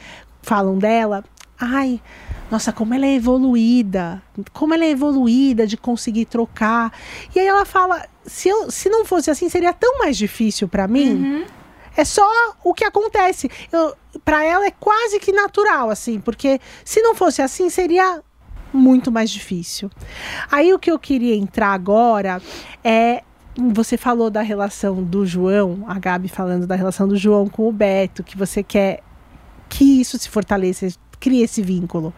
[0.47, 1.25] falam dela,
[1.59, 2.01] ai,
[2.49, 6.93] nossa, como ela é evoluída, como ela é evoluída de conseguir trocar.
[7.35, 10.87] E aí ela fala, se, eu, se não fosse assim, seria tão mais difícil pra
[10.87, 11.45] mim.
[11.97, 12.25] É só
[12.63, 13.51] o que acontece.
[14.23, 18.21] Para ela é quase que natural, assim, porque se não fosse assim, seria
[18.71, 19.91] muito mais difícil.
[20.49, 22.41] Aí o que eu queria entrar agora
[22.83, 23.23] é.
[23.73, 27.71] Você falou da relação do João, a Gabi falando da relação do João com o
[27.71, 29.01] Beto, que você quer
[29.69, 30.87] que isso se fortaleça,
[31.19, 32.13] cria esse vínculo.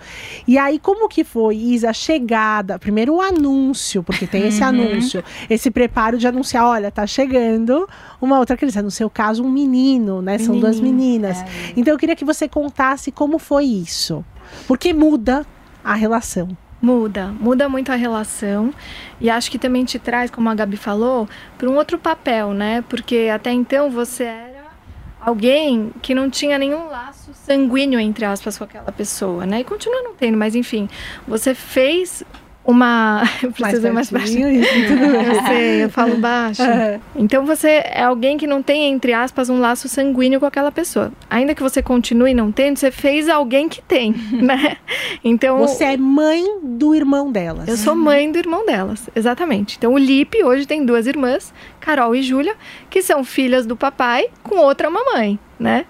[0.48, 2.78] E aí, como que foi, Isa, a chegada?
[2.78, 7.88] Primeiro o anúncio, porque tem esse anúncio, esse preparo de anunciar, olha, tá chegando
[8.22, 8.82] uma outra criança.
[8.82, 10.38] No seu caso, um menino, né?
[10.38, 11.38] São duas meninas.
[11.76, 14.24] Então eu queria que você contasse como foi isso.
[14.68, 15.46] Porque muda
[15.84, 16.50] a relação.
[16.82, 18.74] Muda, muda muito a relação
[19.20, 22.82] e acho que também te traz, como a Gabi falou, para um outro papel, né?
[22.88, 24.59] Porque até então você era
[25.20, 29.62] alguém que não tinha nenhum laço sanguíneo, entre aspas, com aquela pessoa, né?
[29.62, 30.88] E continua não tendo, mas enfim,
[31.28, 32.24] você fez
[32.70, 33.24] uma.
[33.42, 34.38] Eu preciso ir mais baixo.
[34.38, 36.62] Eu sei, eu falo baixo.
[37.16, 41.12] Então você é alguém que não tem, entre aspas, um laço sanguíneo com aquela pessoa.
[41.30, 44.78] Ainda que você continue não tendo, você fez alguém que tem, né?
[45.24, 45.58] Então.
[45.60, 47.68] Você é mãe do irmão delas.
[47.68, 49.78] Eu sou mãe do irmão delas, exatamente.
[49.78, 52.56] Então o Lipe hoje tem duas irmãs, Carol e Júlia,
[52.90, 55.86] que são filhas do papai com outra mamãe, né?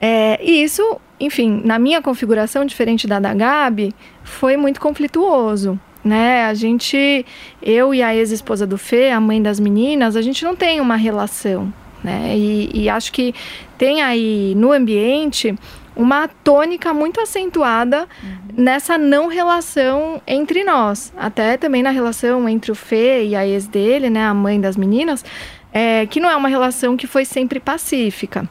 [0.00, 5.78] É, e isso, enfim, na minha configuração, diferente da da Gabi, foi muito conflituoso.
[6.04, 7.24] Né, a gente,
[7.62, 10.96] eu e a ex-esposa do Fê, a mãe das meninas, a gente não tem uma
[10.96, 12.36] relação, né?
[12.36, 13.34] E, e acho que
[13.78, 15.54] tem aí no ambiente
[15.96, 18.08] uma tônica muito acentuada
[18.52, 21.12] nessa não relação entre nós.
[21.16, 24.76] Até também na relação entre o Fê e a ex dele, né, a mãe das
[24.76, 25.24] meninas,
[25.72, 28.48] é, que não é uma relação que foi sempre pacífica.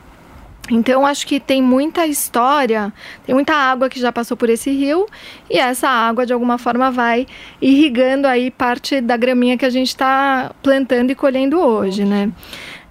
[0.71, 2.93] Então, acho que tem muita história,
[3.25, 5.05] tem muita água que já passou por esse rio,
[5.49, 7.27] e essa água, de alguma forma, vai
[7.61, 12.31] irrigando aí parte da graminha que a gente está plantando e colhendo hoje, né?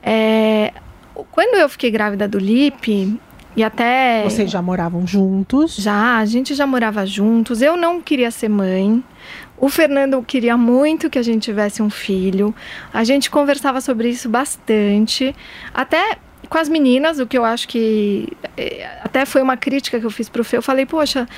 [0.03, 0.73] É,
[1.31, 3.19] quando eu fiquei grávida do Lipe,
[3.55, 4.23] e até.
[4.25, 5.77] Vocês já moravam juntos?
[5.77, 7.61] Já, a gente já morava juntos.
[7.61, 9.03] Eu não queria ser mãe.
[9.59, 12.55] O Fernando queria muito que a gente tivesse um filho.
[12.93, 15.37] A gente conversava sobre isso bastante.
[15.73, 20.07] Até com as meninas, o que eu acho que eh, até foi uma crítica que
[20.07, 20.57] eu fiz pro Fê.
[20.57, 21.29] Eu falei, poxa,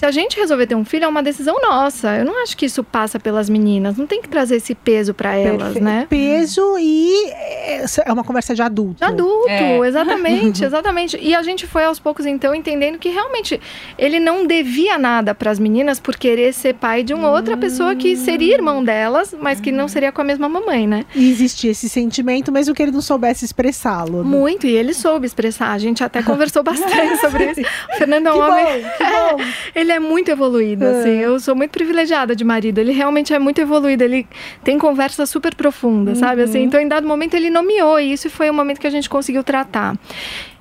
[0.00, 2.16] se a gente resolver ter um filho, é uma decisão nossa.
[2.16, 3.98] Eu não acho que isso passa pelas meninas.
[3.98, 6.06] Não tem que trazer esse peso para elas, Perfe- né?
[6.08, 8.94] Peso e é é uma conversa de adulto.
[8.96, 9.76] De adulto, É.
[9.86, 11.18] exatamente, exatamente.
[11.20, 13.60] E a gente foi aos poucos então entendendo que realmente
[13.98, 17.94] ele não devia nada para as meninas por querer ser pai de uma outra pessoa
[17.94, 21.04] que seria irmão delas, mas que não seria com a mesma mamãe, né?
[21.14, 24.24] E existia esse sentimento, mesmo que ele não soubesse expressá-lo.
[24.24, 24.30] né?
[24.30, 25.72] Muito, e ele soube expressar.
[25.72, 27.60] A gente até conversou bastante sobre isso.
[27.60, 28.64] O Fernando é um Que homem.
[28.64, 29.50] bom, que bom.
[29.74, 31.18] Ele é muito evoluído, assim.
[31.18, 32.78] Eu sou muito privilegiada de marido.
[32.78, 34.04] Ele realmente é muito evoluído.
[34.04, 34.26] Ele
[34.62, 36.42] tem conversas super profundas, sabe?
[36.42, 37.98] Assim, então, em dado momento, ele nomeou.
[37.98, 39.96] E isso foi o momento que a gente conseguiu tratar.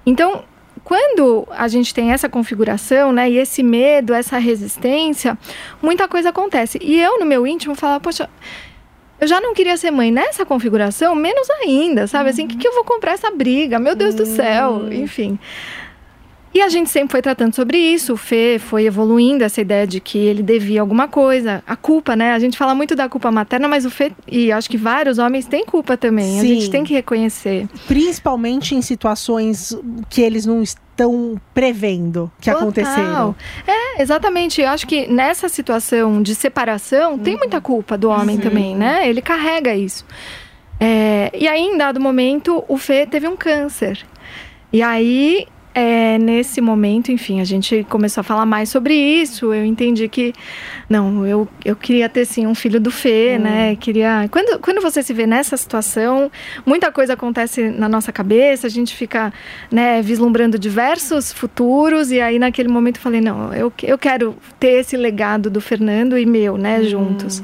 [0.05, 0.43] Então,
[0.83, 5.37] quando a gente tem essa configuração, né, e esse medo, essa resistência,
[5.81, 6.79] muita coisa acontece.
[6.81, 8.27] E eu, no meu íntimo, falava, poxa,
[9.19, 12.29] eu já não queria ser mãe nessa configuração, menos ainda, sabe?
[12.29, 13.77] Assim, o que, que eu vou comprar essa briga?
[13.77, 15.37] Meu Deus do céu, enfim.
[16.53, 18.13] E a gente sempre foi tratando sobre isso.
[18.13, 21.63] O Fê foi evoluindo essa ideia de que ele devia alguma coisa.
[21.65, 22.33] A culpa, né?
[22.33, 25.45] A gente fala muito da culpa materna, mas o Fê, e acho que vários homens
[25.45, 26.39] têm culpa também.
[26.39, 26.47] A Sim.
[26.47, 27.67] gente tem que reconhecer.
[27.87, 29.77] Principalmente em situações
[30.09, 32.63] que eles não estão prevendo que Total.
[32.63, 33.35] aconteceram.
[33.67, 34.61] É, exatamente.
[34.61, 39.07] Eu acho que nessa situação de separação tem muita culpa do homem também, né?
[39.07, 40.03] Ele carrega isso.
[40.79, 43.99] É, e aí, em dado momento, o Fê teve um câncer.
[44.71, 45.45] E aí,
[45.79, 49.53] é, nesse momento, enfim, a gente começou a falar mais sobre isso.
[49.53, 50.33] Eu entendi que,
[50.89, 53.75] não, eu, eu queria ter sim um filho do Fê, né?
[53.77, 54.27] Queria.
[54.29, 56.29] Quando, quando você se vê nessa situação,
[56.65, 59.31] muita coisa acontece na nossa cabeça, a gente fica,
[59.71, 62.11] né, vislumbrando diversos futuros.
[62.11, 66.17] E aí, naquele momento, eu falei, não, eu, eu quero ter esse legado do Fernando
[66.17, 67.41] e meu, né, juntos.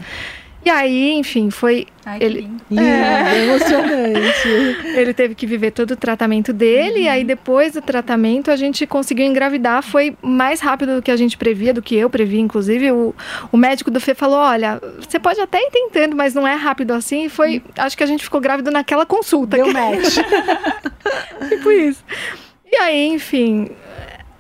[0.66, 1.86] E aí, enfim, foi.
[2.04, 2.64] Ai, que ele, lindo.
[2.72, 4.48] Ih, é emocionante.
[4.98, 8.88] ele teve que viver todo o tratamento dele, e aí depois do tratamento a gente
[8.88, 9.84] conseguiu engravidar.
[9.84, 12.92] Foi mais rápido do que a gente previa, do que eu previa, inclusive.
[12.92, 13.14] O,
[13.52, 16.94] o médico do Fê falou: olha, você pode até ir tentando, mas não é rápido
[16.94, 17.26] assim.
[17.26, 17.62] E foi.
[17.78, 19.58] Acho que a gente ficou grávido naquela consulta.
[19.58, 20.18] Deu match.
[21.48, 22.04] tipo isso.
[22.66, 23.70] E aí, enfim,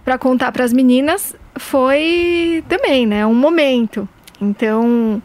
[0.04, 4.10] para contar para as meninas, foi também, né, um momento.
[4.46, 5.22] Então,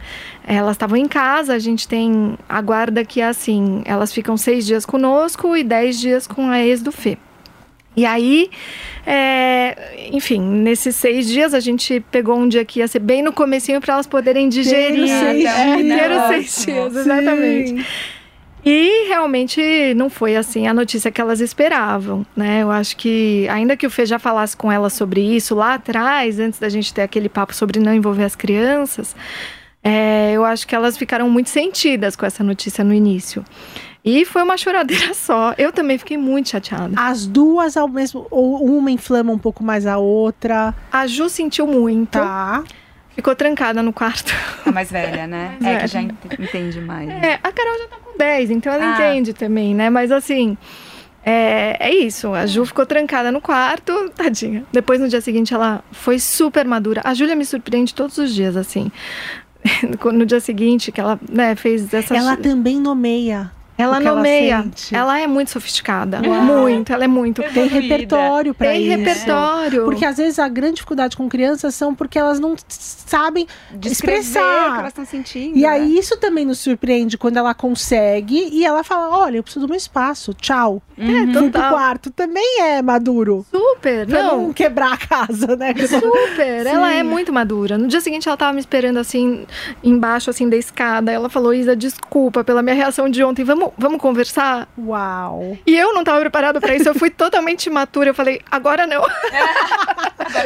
[0.46, 4.66] elas estavam em casa, a gente tem a guarda que é assim, elas ficam seis
[4.66, 7.18] dias conosco e dez dias com a ex do Fê.
[7.96, 8.50] E aí,
[9.04, 13.33] é, enfim, nesses seis dias a gente pegou um dia que ia ser bem no
[13.33, 15.09] comecinho para elas poderem digerir.
[15.09, 16.20] seis é, dias.
[16.28, 17.87] seis dias, exatamente.
[18.64, 22.62] E realmente não foi assim a notícia que elas esperavam, né?
[22.62, 26.38] Eu acho que, ainda que o Fê já falasse com elas sobre isso lá atrás,
[26.38, 29.16] antes da gente ter aquele papo sobre não envolver as crianças,
[29.82, 33.42] é, eu acho que elas ficaram muito sentidas com essa notícia no início.
[34.04, 35.54] E foi uma choradeira só.
[35.58, 36.94] Eu também fiquei muito chateada.
[36.96, 38.26] As duas ao mesmo.
[38.30, 40.74] Ou uma inflama um pouco mais a outra.
[40.90, 42.12] A Ju sentiu muito.
[42.12, 42.64] Tá.
[43.20, 44.33] Ficou trancada no quarto.
[44.64, 45.59] A mais velha, né?
[45.61, 46.12] Mais é que já velha.
[46.24, 47.06] ent- entende mais.
[47.11, 48.94] É, a Carol já tá com 10, então ela Ah.
[48.94, 49.90] entende também, né?
[49.90, 50.56] Mas assim,
[51.22, 52.33] é, é isso.
[52.33, 54.64] A Ju ficou trancada no quarto, tadinha.
[54.72, 57.02] Depois, no dia seguinte, ela foi super madura.
[57.04, 58.90] A Júlia me surpreende todos os dias, assim.
[60.14, 62.16] No dia seguinte, que ela né, fez essa.
[62.16, 63.52] Ela também nomeia.
[63.80, 64.62] Ela o que ela nomeia.
[64.62, 64.94] sente.
[64.94, 66.20] Ela é muito sofisticada.
[66.26, 66.42] Uau.
[66.42, 67.42] Muito, ela é muito.
[67.54, 68.96] Tem repertório pra Tem isso.
[68.98, 69.84] repertório.
[69.84, 74.20] Porque às vezes a grande dificuldade com crianças são porque elas não sabem Descrever o
[74.20, 74.72] expressar.
[74.72, 75.56] que elas estão sentindo.
[75.56, 75.68] E né?
[75.68, 79.68] aí isso também nos surpreende quando ela consegue e ela fala: "Olha, eu preciso do
[79.68, 80.32] meu espaço.
[80.34, 80.82] Tchau".
[80.98, 82.10] É, Fui pro quarto.
[82.10, 83.46] Também é maduro.
[83.50, 84.52] Super, Pra não, não.
[84.52, 85.72] quebrar a casa, né?
[85.88, 87.78] Super, ela é muito madura.
[87.78, 89.46] No dia seguinte, ela tava me esperando assim,
[89.82, 91.10] embaixo assim da escada.
[91.10, 94.68] Ela falou: Isa, desculpa pela minha reação de ontem, vamos, vamos conversar?
[94.78, 95.56] Uau.
[95.66, 98.11] E eu não tava preparada pra isso, eu fui totalmente imatura.
[98.11, 99.04] Eu falei: agora não.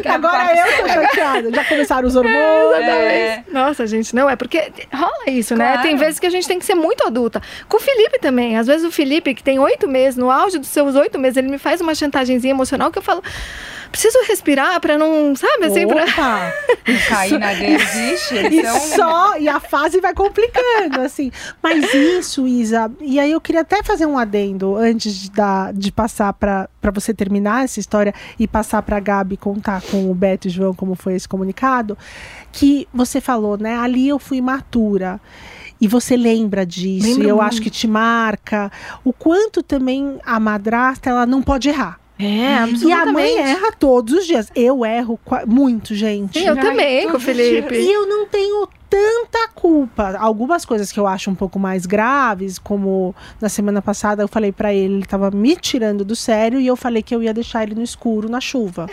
[0.09, 1.51] Agora eu tô chateada.
[1.51, 2.85] Já começaram os hormônios.
[2.85, 3.45] É.
[3.51, 5.73] Nossa, gente, não, é porque rola isso, né?
[5.73, 5.83] Claro.
[5.83, 7.43] Tem vezes que a gente tem que ser muito adulta.
[7.69, 8.57] Com o Felipe também.
[8.57, 11.49] Às vezes o Felipe, que tem oito meses, no auge dos seus oito meses, ele
[11.49, 13.23] me faz uma chantagemzinha emocional que eu falo.
[13.95, 16.03] Preciso respirar pra não, sabe, assim, pra...
[16.03, 16.53] Opa.
[17.09, 18.35] Cair na existe.
[18.35, 21.31] Eles E só, e a fase vai complicando, assim.
[21.63, 25.93] Mas isso, Isa, e aí eu queria até fazer um adendo antes de, dar, de
[25.93, 30.51] passar para você terminar essa história e passar para Gabi contar com o Beto e
[30.51, 31.97] João como foi esse comunicado,
[32.51, 33.77] que você falou, né?
[33.77, 35.21] Ali eu fui matura.
[35.81, 37.49] E você lembra disso, Lembro e eu muito.
[37.49, 38.73] acho que te marca
[39.05, 42.01] o quanto também a madrasta ela não pode errar.
[42.19, 43.13] É, E a absolutamente.
[43.13, 44.49] mãe erra todos os dias.
[44.55, 46.43] Eu erro muito, gente.
[46.45, 47.75] Eu também com o Felipe.
[47.75, 50.17] E eu não tenho tanta culpa.
[50.19, 54.53] Algumas coisas que eu acho um pouco mais graves, como na semana passada eu falei
[54.53, 57.65] pra ele, ele tava me tirando do sério e eu falei que eu ia deixar
[57.65, 58.87] ele no escuro, na chuva.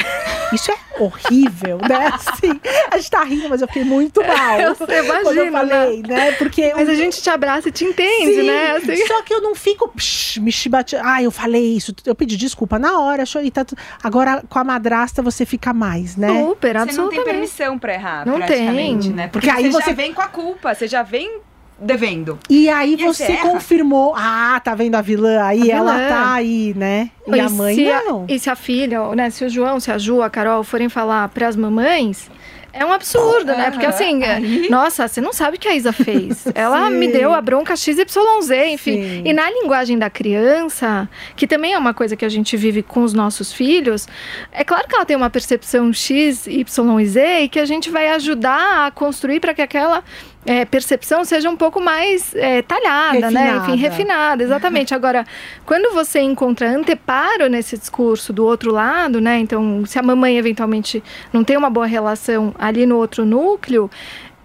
[0.51, 2.07] Isso é horrível, né?
[2.13, 2.59] Assim,
[2.91, 4.59] a gente tá rindo, mas eu fiquei muito mal.
[4.59, 6.31] Eu sei, Quando eu imagina, falei, né?
[6.33, 8.71] Porque Mas o- a gente te abraça e te entende, Sim, né?
[8.71, 9.05] Assim.
[9.07, 10.95] Só que eu não fico psh, me chibate.
[10.95, 11.93] Ah, eu falei isso.
[12.05, 13.51] Eu pedi desculpa na hora, chorei.
[13.51, 13.65] Tá,
[14.03, 16.27] Agora, com a madrasta, você fica mais, né?
[16.27, 17.25] Super, Você não tem absolutamente.
[17.25, 19.15] permissão pra errar, Não praticamente, tem.
[19.15, 19.27] né?
[19.27, 21.39] Porque Porque, aí você, você- vem com a culpa, você já vem
[21.79, 22.37] devendo.
[22.49, 23.49] E aí E você erra?
[23.49, 24.13] confirmou.
[24.15, 25.71] Ah, tá vendo a vilã aí?
[25.71, 26.07] A ela vilã.
[26.09, 27.09] tá aí, né?
[27.27, 28.25] E, a mãe se não.
[28.27, 31.27] e se a filha, né, se o João, se a Ju, a Carol forem falar
[31.29, 32.29] pras mamães,
[32.73, 33.69] é um absurdo, né?
[33.71, 36.45] Porque assim, é, nossa, você não sabe o que a Isa fez.
[36.55, 39.03] Ela me deu a bronca XYZ, enfim.
[39.03, 39.23] Sim.
[39.25, 43.03] E na linguagem da criança, que também é uma coisa que a gente vive com
[43.03, 44.07] os nossos filhos,
[44.51, 47.89] é claro que ela tem uma percepção X, Y e Z e que a gente
[47.89, 50.03] vai ajudar a construir para que aquela
[50.45, 53.41] é, percepção seja um pouco mais é, talhada, né?
[53.41, 53.71] Refinada.
[53.71, 54.93] Enfim, refinada, exatamente.
[54.93, 55.25] Agora,
[55.65, 59.39] quando você encontra anteparo nesse discurso do outro lado, né?
[59.39, 63.89] Então, se a mamãe eventualmente não tem uma boa relação ali no outro núcleo,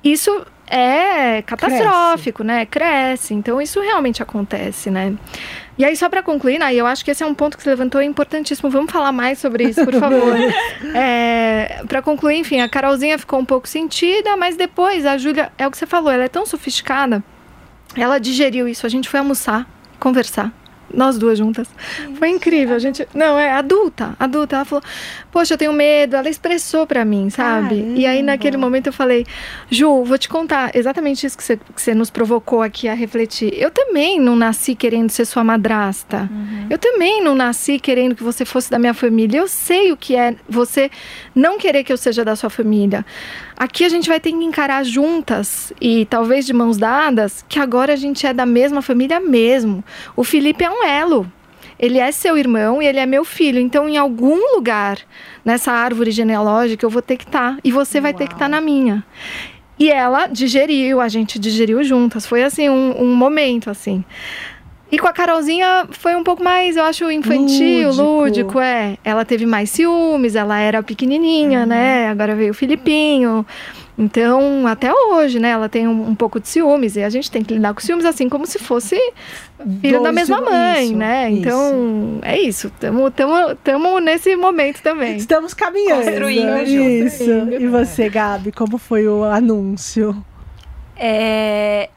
[0.04, 2.66] isso é catastrófico, né?
[2.66, 3.34] Cresce.
[3.34, 5.14] Então, isso realmente acontece, né?
[5.78, 7.68] E aí, só para concluir, né, eu acho que esse é um ponto que você
[7.68, 8.70] levantou importantíssimo.
[8.70, 10.34] Vamos falar mais sobre isso, por favor.
[10.94, 15.66] é, para concluir, enfim, a Carolzinha ficou um pouco sentida, mas depois a Júlia, é
[15.66, 17.22] o que você falou, ela é tão sofisticada.
[17.94, 18.86] Ela digeriu isso.
[18.86, 19.66] A gente foi almoçar,
[20.00, 20.52] conversar.
[20.92, 21.68] Nós duas juntas.
[22.18, 22.76] Foi incrível.
[22.76, 23.06] A gente.
[23.12, 24.14] Não, é adulta.
[24.18, 24.56] Adulta.
[24.56, 24.84] Ela falou:
[25.36, 26.16] Poxa, eu tenho medo.
[26.16, 27.74] Ela expressou pra mim, sabe?
[27.94, 28.22] E aí, Caramba.
[28.22, 29.26] naquele momento, eu falei:
[29.68, 33.52] Ju, vou te contar exatamente isso que você, que você nos provocou aqui a refletir.
[33.52, 36.26] Eu também não nasci querendo ser sua madrasta.
[36.70, 39.36] Eu também não nasci querendo que você fosse da minha família.
[39.36, 40.90] Eu sei o que é você
[41.34, 43.04] não querer que eu seja da sua família.
[43.58, 47.92] Aqui a gente vai ter que encarar juntas e talvez de mãos dadas que agora
[47.92, 49.84] a gente é da mesma família mesmo.
[50.16, 51.30] O Felipe é um elo.
[51.78, 53.58] Ele é seu irmão e ele é meu filho.
[53.58, 54.98] Então, em algum lugar
[55.44, 57.58] nessa árvore genealógica, eu vou ter que estar.
[57.62, 59.04] e você vai ter que estar na minha.
[59.78, 62.26] E ela digeriu, a gente digeriu juntas.
[62.26, 64.04] Foi assim, um, um momento, assim.
[64.90, 68.02] E com a Carolzinha foi um pouco mais, eu acho, infantil, Lúdico.
[68.02, 68.96] lúdico, é.
[69.04, 72.08] Ela teve mais ciúmes, ela era pequenininha, né?
[72.08, 73.44] Agora veio o Filipinho.
[73.98, 77.42] Então, até hoje, né, ela tem um, um pouco de ciúmes e a gente tem
[77.42, 78.96] que lidar com ciúmes assim como se fosse
[79.80, 81.30] filho da mesma mãe, isso, né?
[81.30, 81.40] isso.
[81.40, 82.66] Então, é isso.
[82.66, 85.16] Estamos nesse momento também.
[85.16, 86.04] Estamos caminhando.
[86.04, 87.24] Construindo Isso.
[87.24, 87.60] juntos.
[87.60, 90.14] E você, Gabi, como foi o anúncio?
[90.96, 91.88] É,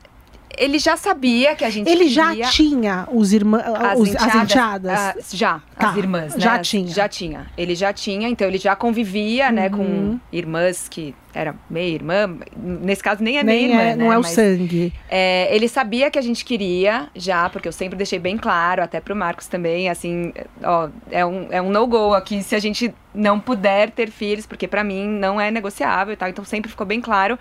[0.60, 4.91] ele já sabia que a gente Ele já tinha os irmãos, As as enteadas?
[4.99, 6.39] ah, já, Tá, as irmãs, né?
[6.41, 6.88] já tinha.
[6.89, 7.47] Já tinha.
[7.57, 10.20] Ele já tinha, então ele já convivia, né, Uhum.
[10.20, 12.38] com irmãs que era meia irmã.
[12.57, 14.03] Nesse caso, nem é Nem meia irmã, é, né?
[14.03, 14.93] não é o Mas, sangue.
[15.10, 18.99] é, ele sabia que a gente queria já, porque eu sempre deixei bem claro, até
[18.99, 20.34] pro Marcos também, assim,
[20.64, 24.68] ó, é um, é um no-go aqui se a gente não puder ter filhos, porque
[24.68, 27.39] pra mim não é negociável e tal, então sempre ficou bem claro.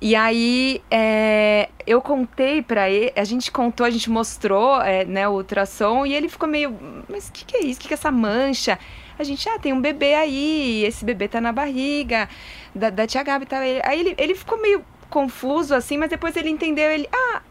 [0.00, 5.28] E aí, é, eu contei pra ele, a gente contou, a gente mostrou é, né,
[5.28, 6.74] o ultrassom e ele ficou meio,
[7.06, 7.78] mas o que, que é isso?
[7.78, 8.78] O que, que é essa mancha?
[9.18, 12.30] A gente, ah, tem um bebê aí, esse bebê tá na barriga
[12.74, 13.44] da, da tia Gabi.
[13.44, 13.58] Tá?
[13.58, 17.42] Aí ele, ele ficou meio confuso, assim, mas depois ele entendeu, ele, ah,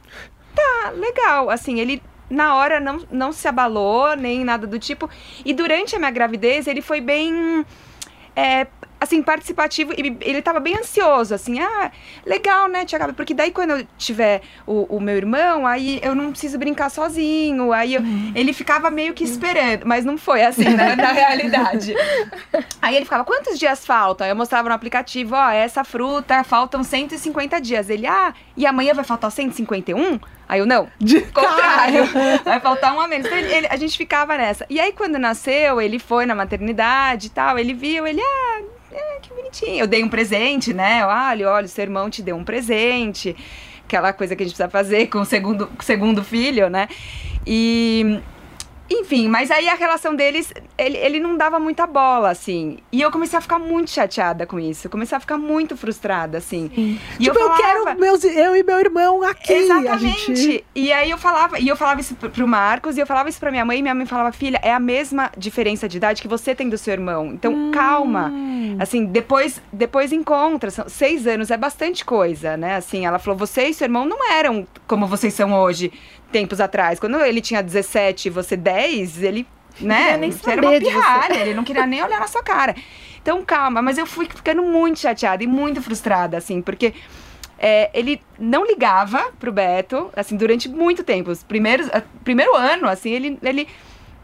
[0.55, 1.51] tá, legal.
[1.51, 5.09] Assim, ele na hora não, não se abalou, nem nada do tipo.
[5.45, 7.63] E durante a minha gravidez, ele foi bem.
[8.35, 8.65] é,
[9.01, 11.91] assim, participativo, e ele tava bem ansioso, assim, ah,
[12.25, 16.13] legal, né, Tia Gabi, porque daí quando eu tiver o, o meu irmão, aí eu
[16.13, 18.01] não preciso brincar sozinho, aí eu-
[18.35, 21.93] ele ficava meio que esperando, mas não foi assim, né, na realidade.
[22.81, 24.25] Aí ele ficava, quantos dias faltam?
[24.25, 27.89] Aí eu mostrava no aplicativo, ó, essa fruta, faltam 150 dias.
[27.89, 30.19] Ele, ah, e amanhã vai faltar 151?
[30.49, 32.05] Aí eu, não, De contrário,
[32.43, 33.27] vai faltar um a menos.
[33.27, 34.65] Então, ele- ele- a gente ficava nessa.
[34.67, 39.19] E aí, quando nasceu, ele foi na maternidade e tal, ele viu, ele, ah, é,
[39.21, 39.77] que bonitinho.
[39.83, 41.03] Eu dei um presente, né?
[41.03, 43.35] Eu, olha, olha, o seu irmão te deu um presente.
[43.85, 46.87] Aquela coisa que a gente precisa fazer com o segundo, com o segundo filho, né?
[47.45, 48.19] E...
[48.91, 52.77] Enfim, mas aí a relação deles, ele, ele não dava muita bola, assim.
[52.91, 54.87] E eu comecei a ficar muito chateada com isso.
[54.87, 56.71] Eu comecei a ficar muito frustrada, assim.
[56.75, 59.53] E tipo, eu, falava- quero meus, eu e meu irmão aqui.
[59.53, 60.31] Exatamente.
[60.31, 60.65] A gente...
[60.75, 63.39] E aí eu falava, e eu falava isso pro pro Marcos, e eu falava isso
[63.39, 66.27] pra minha mãe, e minha mãe falava, filha, é a mesma diferença de idade que
[66.27, 67.27] você tem do seu irmão.
[67.27, 67.71] Então, Hum.
[67.71, 68.31] calma.
[68.79, 70.71] Assim, depois, depois encontra.
[70.71, 72.75] São seis anos é bastante coisa, né?
[72.75, 75.91] Assim, ela falou, você e seu irmão não eram como vocês são hoje,
[76.31, 76.99] tempos atrás.
[76.99, 79.47] Quando ele tinha 17 e você 10, ele,
[79.81, 79.97] né?
[80.03, 82.75] queria nem você era uma pirralha, ele não queria nem olhar na sua cara.
[83.21, 86.93] Então, calma, mas eu fui ficando muito chateada e muito frustrada, assim, porque
[87.57, 91.29] é, ele não ligava pro Beto, assim, durante muito tempo.
[91.29, 93.67] Os primeiros, a- primeiro ano, assim, ele, ele,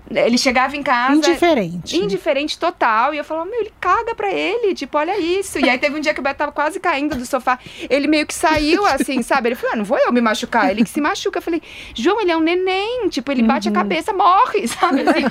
[0.10, 1.16] ele chegava em casa...
[1.16, 1.98] Indiferente.
[1.98, 3.14] Indiferente total.
[3.14, 4.76] E eu falava, meu, ele caga pra ele.
[4.76, 5.60] Tipo, olha isso.
[5.60, 7.58] E aí teve um dia que o Beto tava quase caindo do sofá.
[7.90, 9.50] Ele meio que saiu, assim, sabe?
[9.50, 10.70] Ele falou, ah, não vou eu me machucar.
[10.70, 11.40] Ele que se machuca.
[11.40, 11.62] Eu falei,
[11.96, 13.10] João, ele é um neném.
[13.10, 15.02] Tipo, ele bate a cabeça, morre, sabe?
[15.02, 15.26] Assim,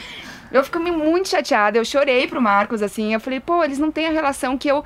[0.50, 1.78] eu fico muito chateada.
[1.78, 3.14] Eu chorei pro Marcos, assim.
[3.14, 4.84] Eu falei, pô, eles não têm a relação que eu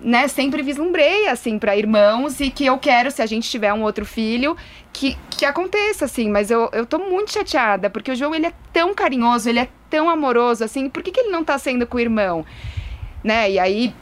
[0.00, 3.82] né, sempre vislumbrei, assim, para irmãos e que eu quero, se a gente tiver um
[3.82, 4.56] outro filho,
[4.92, 6.30] que, que aconteça, assim.
[6.30, 9.68] Mas eu, eu tô muito chateada, porque o João, ele é tão carinhoso, ele é
[9.88, 12.44] tão amoroso, assim, por que, que ele não tá sendo com o irmão?
[13.22, 13.94] Né, e aí,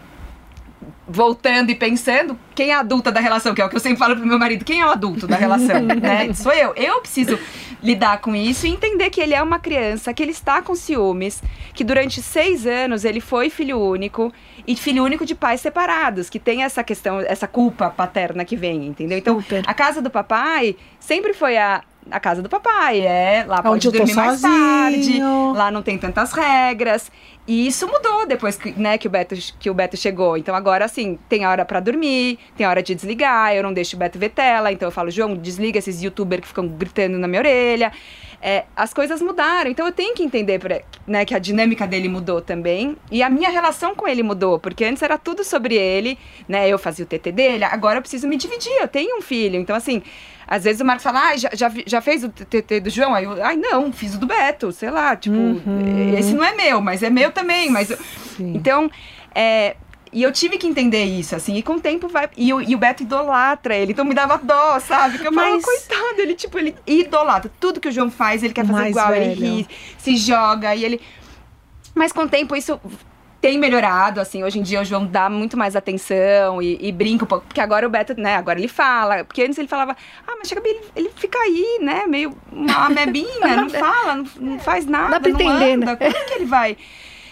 [1.08, 4.14] voltando e pensando, quem é adulta da relação, que é o que eu sempre falo
[4.14, 6.32] pro meu marido, quem é o adulto da relação, né?
[6.34, 6.74] Sou eu.
[6.76, 7.38] Eu preciso
[7.82, 11.42] lidar com isso e entender que ele é uma criança, que ele está com ciúmes,
[11.72, 14.32] que durante seis anos ele foi filho único
[14.68, 18.86] e filho único de pais separados, que tem essa questão, essa culpa paterna que vem,
[18.86, 19.16] entendeu?
[19.16, 19.64] Então, Super.
[19.66, 23.98] a casa do papai sempre foi a a casa do papai, é, lá pode Onde
[23.98, 25.20] dormir mais tarde,
[25.54, 27.12] lá não tem tantas regras.
[27.48, 30.36] E isso mudou depois que, né, que, o Beto, que o Beto chegou.
[30.36, 33.98] Então agora, assim, tem hora pra dormir, tem hora de desligar, eu não deixo o
[33.98, 34.70] Beto ver tela.
[34.70, 37.90] Então eu falo, João, desliga esses youtubers que ficam gritando na minha orelha.
[38.42, 42.08] É, as coisas mudaram, então eu tenho que entender pra- né, que a dinâmica dele
[42.08, 42.96] mudou também.
[43.10, 46.68] E a minha relação com ele mudou, porque antes era tudo sobre ele, né?
[46.68, 49.58] Eu fazia o TT dele, agora eu preciso me dividir, eu tenho um filho.
[49.58, 50.02] Então, assim,
[50.48, 53.14] às vezes o Marcos fala, ah, já, já, já fez o TT do João?
[53.14, 55.36] Aí eu, ai, não, fiz o do Beto, sei lá, tipo,
[56.18, 57.70] esse não é meu, mas é meu também.
[57.70, 57.98] Mas eu-.
[58.40, 58.90] Então,
[59.34, 59.76] é,
[60.10, 62.30] e eu tive que entender isso, assim, e com o tempo vai.
[62.36, 65.18] E, o- e o Beto idolatra ele, então me dava dó, sabe?
[65.18, 67.50] Que eu falava, Mas- coitado, ele, tipo, ele idolatra.
[67.60, 69.56] Tudo que o João faz, ele quer fazer Mais igual, ele velho.
[69.58, 69.68] ri,
[69.98, 71.00] se joga, e ele.
[71.94, 72.80] Mas com o tempo isso
[73.40, 77.24] tem melhorado, assim, hoje em dia o João dá muito mais atenção e, e brinca
[77.24, 80.34] um pouco, porque agora o Beto, né, agora ele fala, porque antes ele falava, ah,
[80.38, 84.86] mas chega ele, ele fica aí, né, meio uma amebinha, não fala, não, não faz
[84.86, 85.96] nada, Dá pra não entender, anda, né?
[85.96, 86.76] como é que ele vai?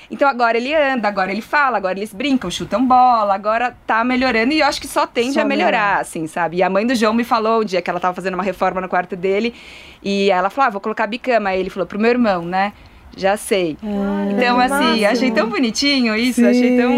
[0.09, 4.53] Então agora ele anda, agora ele fala, agora eles brincam, chutam bola, agora tá melhorando
[4.53, 6.01] e eu acho que só tende Só a melhorar, melhorar.
[6.01, 6.59] assim, sabe?
[6.59, 8.81] E a mãe do João me falou um dia que ela tava fazendo uma reforma
[8.81, 9.53] no quarto dele
[10.01, 11.49] e ela falou, ah, vou colocar bicama.
[11.51, 12.73] Aí ele falou pro meu irmão, né?
[13.17, 13.77] Já sei.
[13.83, 15.07] Ah, então, assim, máximo.
[15.07, 16.93] achei tão bonitinho isso, achei tão.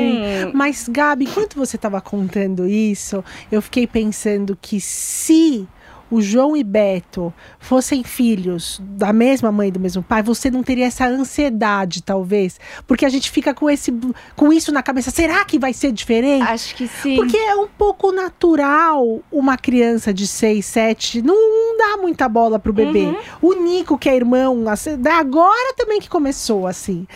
[0.52, 5.66] Mas, Gabi, enquanto você estava contando isso, eu fiquei pensando que se
[6.10, 10.62] o João e Beto fossem filhos da mesma mãe e do mesmo pai, você não
[10.62, 12.58] teria essa ansiedade, talvez.
[12.86, 13.92] Porque a gente fica com, esse,
[14.34, 15.10] com isso na cabeça.
[15.10, 16.42] Será que vai ser diferente?
[16.42, 17.16] Acho que sim.
[17.16, 22.58] Porque é um pouco natural uma criança de 6, 7 não, não dá muita bola
[22.58, 23.06] pro bebê.
[23.06, 23.16] Uhum.
[23.42, 27.06] O Nico, que é irmão, assim, agora também que começou assim.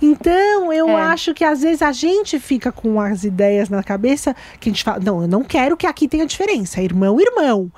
[0.00, 1.02] Então, eu É.
[1.02, 4.84] acho que às vezes a gente fica com as ideias na cabeça que a gente
[4.84, 7.70] fala, não, eu não quero que aqui tenha diferença, irmão, irmão.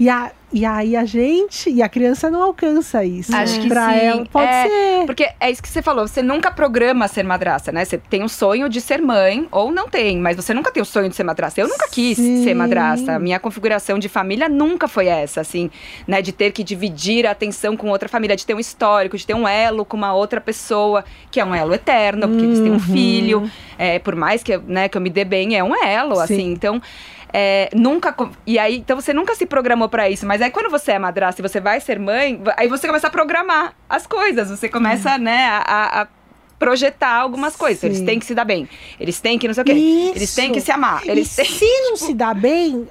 [0.00, 3.34] E, a, e aí a gente, e a criança não alcança isso.
[3.34, 3.98] Acho que pra sim.
[3.98, 5.06] ela, pode É, ser.
[5.06, 7.84] Porque é isso que você falou, você nunca programa ser madrasta, né?
[7.84, 10.86] Você tem o sonho de ser mãe, ou não tem, mas você nunca tem o
[10.86, 11.60] sonho de ser madrasta.
[11.60, 12.42] Eu nunca quis Sim.
[12.44, 13.18] ser madrasta.
[13.18, 15.70] Minha configuração de família nunca foi essa, assim,
[16.06, 16.20] né?
[16.22, 19.34] De ter que dividir a atenção com outra família, de ter um histórico, de ter
[19.34, 22.74] um elo com uma outra pessoa, que é um elo eterno, porque eles têm um
[22.74, 22.80] Uhum.
[22.80, 23.50] filho.
[23.78, 26.22] É, por mais que, eu, né, que eu me dê bem, é um elo, Sim.
[26.22, 26.52] assim.
[26.52, 26.80] Então.
[27.32, 28.14] É, nunca.
[28.46, 30.26] E aí, então você nunca se programou pra isso.
[30.26, 33.10] Mas aí quando você é madrasta e você vai ser mãe, aí você começa a
[33.10, 34.50] programar as coisas.
[34.50, 36.08] Você começa, né, a, a-
[36.58, 37.82] projetar algumas coisas.
[37.82, 38.04] Eles Sim.
[38.06, 38.68] têm que se dar bem.
[39.00, 39.72] Eles têm que não sei o quê.
[39.72, 40.12] Isso.
[40.16, 41.02] Eles têm que se amar.
[41.04, 41.44] Eles e têm.
[41.44, 42.86] se não se dá bem,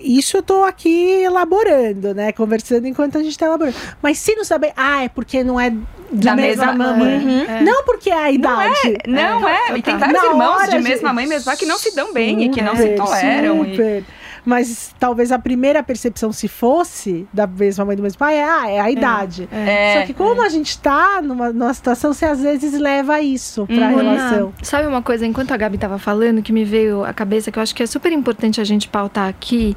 [0.00, 2.32] isso eu tô aqui elaborando, né?
[2.32, 3.76] Conversando enquanto a gente tá elaborando.
[4.02, 7.18] Mas se não bem, ah, é porque não é da, Da mesma, mesma- mamãe.
[7.18, 7.44] Uhum.
[7.44, 7.60] É.
[7.62, 8.98] Não porque é a idade.
[9.06, 9.76] Não é.
[9.78, 12.60] E tem vários irmãos de mesma mãe, mesmo que não se dão bem e que
[12.60, 13.64] não se Super, toleram.
[13.64, 14.04] e- super.
[14.44, 18.44] Mas talvez a primeira percepção, se fosse da mesma mãe e do mesmo pai, é,
[18.44, 19.48] ah, é a idade.
[19.52, 20.00] É.
[20.00, 23.88] Só que como a gente tá numa, numa situação, você às vezes leva isso pra
[23.90, 23.96] Uhum.
[23.96, 24.38] relação.
[24.48, 27.58] Ana, sabe uma coisa, enquanto a Gabi tava falando, que me veio à cabeça, que
[27.58, 29.76] eu acho que é super importante a gente pautar aqui,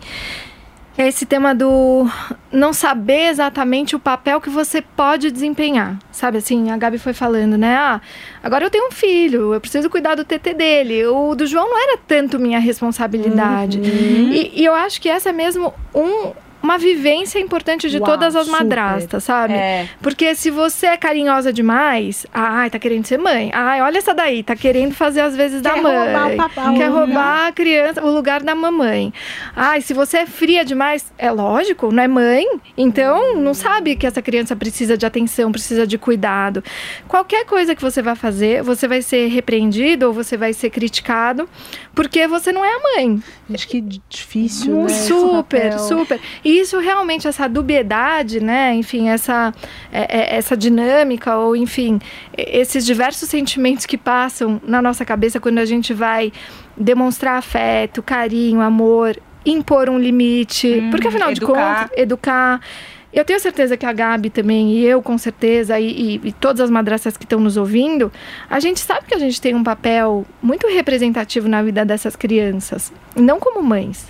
[0.98, 2.08] é esse tema do
[2.52, 5.98] não saber exatamente o papel que você pode desempenhar.
[6.12, 7.76] Sabe assim, a Gabi foi falando, né?
[7.76, 8.02] Ah,
[8.44, 11.06] agora eu tenho um filho, eu preciso cuidar do TT dele.
[11.08, 13.80] O do João não era tanto minha responsabilidade.
[13.80, 16.32] E, e eu acho que essa é mesmo um-
[16.64, 18.60] uma vivência importante de Uau, todas as super.
[18.64, 19.54] madrastas, sabe?
[19.54, 19.90] É.
[20.02, 23.52] Porque se você é carinhosa demais, ai, tá querendo ser mãe.
[23.54, 25.98] Ai, olha essa daí, tá querendo fazer as vezes da Quer mãe.
[25.98, 27.06] roubar o papel, Quer lugar.
[27.06, 29.14] roubar a criança, o lugar da mamãe.
[29.54, 32.46] Ai, se você é fria demais, é lógico, não é mãe,
[32.78, 36.64] então não sabe que essa criança precisa de atenção, precisa de cuidado.
[37.10, 41.48] Qualquer coisa que você vai fazer, você vai ser repreendido ou você vai ser criticado,
[41.96, 43.24] porque você não é a mãe.
[43.50, 44.86] Gente, que difícil, né?
[44.88, 46.20] esse Super, super.
[46.44, 48.74] E isso realmente, essa dubiedade, né?
[48.74, 49.54] Enfim, essa,
[49.92, 52.00] é- é- essa dinâmica, ou enfim,
[52.38, 56.32] esses diversos sentimentos que passam na nossa cabeça quando a gente vai
[56.76, 59.16] demonstrar afeto, carinho, amor,
[59.46, 60.68] impor um limite.
[60.82, 61.90] Hum, porque afinal de educar.
[61.90, 62.62] contas, educar.
[63.14, 66.60] Eu tenho certeza que a Gabi também, e eu com certeza, e, e- e todas
[66.62, 68.12] as madraças que estão nos ouvindo,
[68.50, 72.92] a gente sabe que a gente tem um papel muito representativo na vida dessas crianças.
[73.16, 74.06] Não como mães,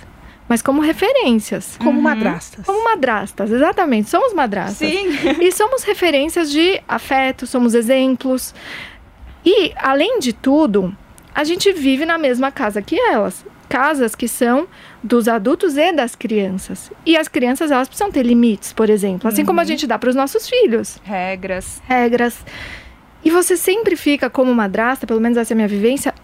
[0.48, 1.76] mas como referências.
[1.82, 2.64] Como madrastas.
[2.64, 4.08] Como madrastas, exatamente.
[4.08, 4.88] Somos madrastas.
[4.88, 5.08] Sim.
[5.40, 8.54] E somos referências de afeto, somos exemplos.
[9.44, 10.96] E, além de tudo,
[11.34, 13.44] a gente vive na mesma casa que elas.
[13.68, 14.66] Casas que são
[15.02, 16.90] dos adultos e das crianças.
[17.04, 19.28] E as crianças, elas precisam ter limites, por exemplo.
[19.28, 20.98] Assim como a gente dá para os nossos filhos.
[21.04, 21.82] Regras.
[21.86, 22.44] Regras.
[23.24, 26.14] E você sempre fica, como madrasta, pelo menos essa é a minha vivência,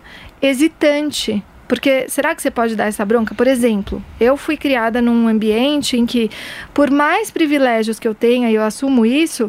[0.41, 1.43] hesitante.
[1.67, 3.35] Porque será que você pode dar essa bronca?
[3.35, 6.29] Por exemplo, eu fui criada num ambiente em que,
[6.75, 9.49] por mais privilégios que eu tenha, e eu assumo isso,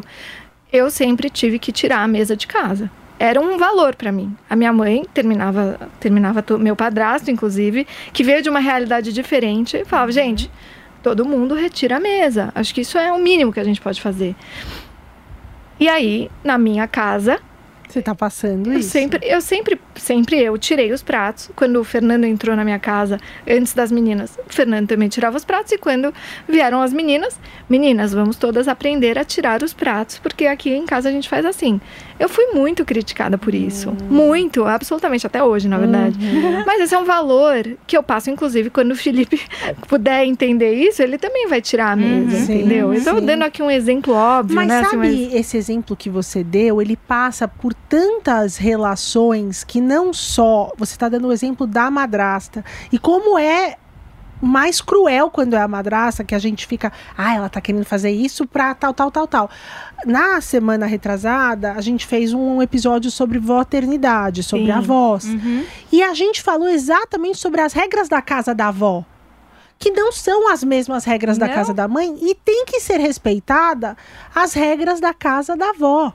[0.72, 2.88] eu sempre tive que tirar a mesa de casa.
[3.22, 4.36] Era um valor para mim.
[4.50, 10.10] A minha mãe terminava, terminava meu padrasto, inclusive, que veio de uma realidade diferente, falava:
[10.10, 10.50] gente,
[11.04, 12.50] todo mundo retira a mesa.
[12.52, 14.34] Acho que isso é o mínimo que a gente pode fazer.
[15.78, 17.38] E aí, na minha casa,
[17.88, 18.88] Você tá passando eu isso?
[18.90, 21.50] sempre, eu sempre, sempre eu tirei os pratos.
[21.54, 25.44] Quando o Fernando entrou na minha casa, antes das meninas, o Fernando também tirava os
[25.44, 25.72] pratos.
[25.72, 26.12] E quando
[26.48, 31.08] vieram as meninas, meninas, vamos todas aprender a tirar os pratos, porque aqui em casa
[31.08, 31.80] a gente faz assim.
[32.22, 33.90] Eu fui muito criticada por isso.
[33.90, 33.96] Hum.
[34.08, 36.16] Muito, absolutamente, até hoje, na verdade.
[36.24, 36.62] Uhum.
[36.64, 39.40] Mas esse é um valor que eu passo, inclusive, quando o Felipe
[39.88, 42.94] puder entender isso, ele também vai tirar a mesa, Sim, entendeu?
[42.96, 43.26] Sim.
[43.26, 44.84] dando aqui um exemplo óbvio, Mas né?
[44.84, 50.12] sabe assim, mas- esse exemplo que você deu, ele passa por tantas relações que não
[50.12, 53.76] só você está dando o exemplo da madrasta e como é
[54.42, 58.10] mais cruel quando é a madrasta que a gente fica, ah, ela tá querendo fazer
[58.10, 59.50] isso pra tal, tal, tal, tal.
[60.04, 64.72] Na semana retrasada, a gente fez um episódio sobre voternidade, sobre Sim.
[64.72, 65.24] avós.
[65.24, 65.64] Uhum.
[65.92, 69.04] E a gente falou exatamente sobre as regras da casa da avó.
[69.78, 71.54] Que não são as mesmas regras da Não.
[71.54, 73.96] casa da mãe e tem que ser respeitada
[74.34, 76.12] as regras da casa da avó.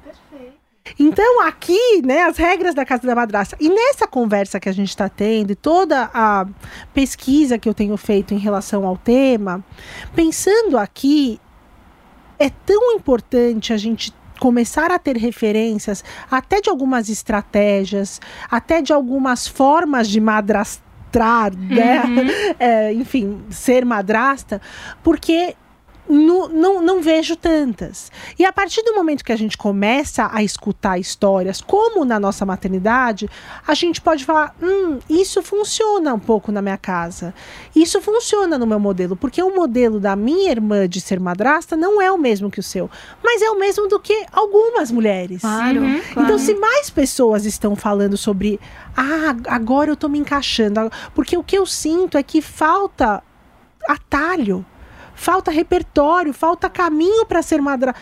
[0.99, 3.57] Então, aqui, né, as regras da casa da madrasta.
[3.59, 6.45] E nessa conversa que a gente está tendo, e toda a
[6.93, 9.63] pesquisa que eu tenho feito em relação ao tema,
[10.15, 11.39] pensando aqui,
[12.39, 18.93] é tão importante a gente começar a ter referências até de algumas estratégias, até de
[18.93, 22.03] algumas formas de madrastrar, né?
[22.59, 24.61] É, enfim, ser madrasta,
[25.03, 25.55] porque
[26.09, 28.11] no, não, não vejo tantas.
[28.39, 32.45] E a partir do momento que a gente começa a escutar histórias, como na nossa
[32.45, 33.29] maternidade,
[33.67, 37.33] a gente pode falar: hum, isso funciona um pouco na minha casa.
[37.75, 42.01] Isso funciona no meu modelo, porque o modelo da minha irmã de ser madrasta não
[42.01, 42.89] é o mesmo que o seu,
[43.23, 45.41] mas é o mesmo do que algumas mulheres.
[45.41, 46.01] Claro, Uhum.
[46.13, 46.21] claro.
[46.21, 48.59] Então, se mais pessoas estão falando sobre,
[48.95, 53.21] ah, agora eu tô me encaixando, porque o que eu sinto é que falta
[53.87, 54.65] atalho,
[55.17, 57.93] falta repertório, falta caminho para ser madra.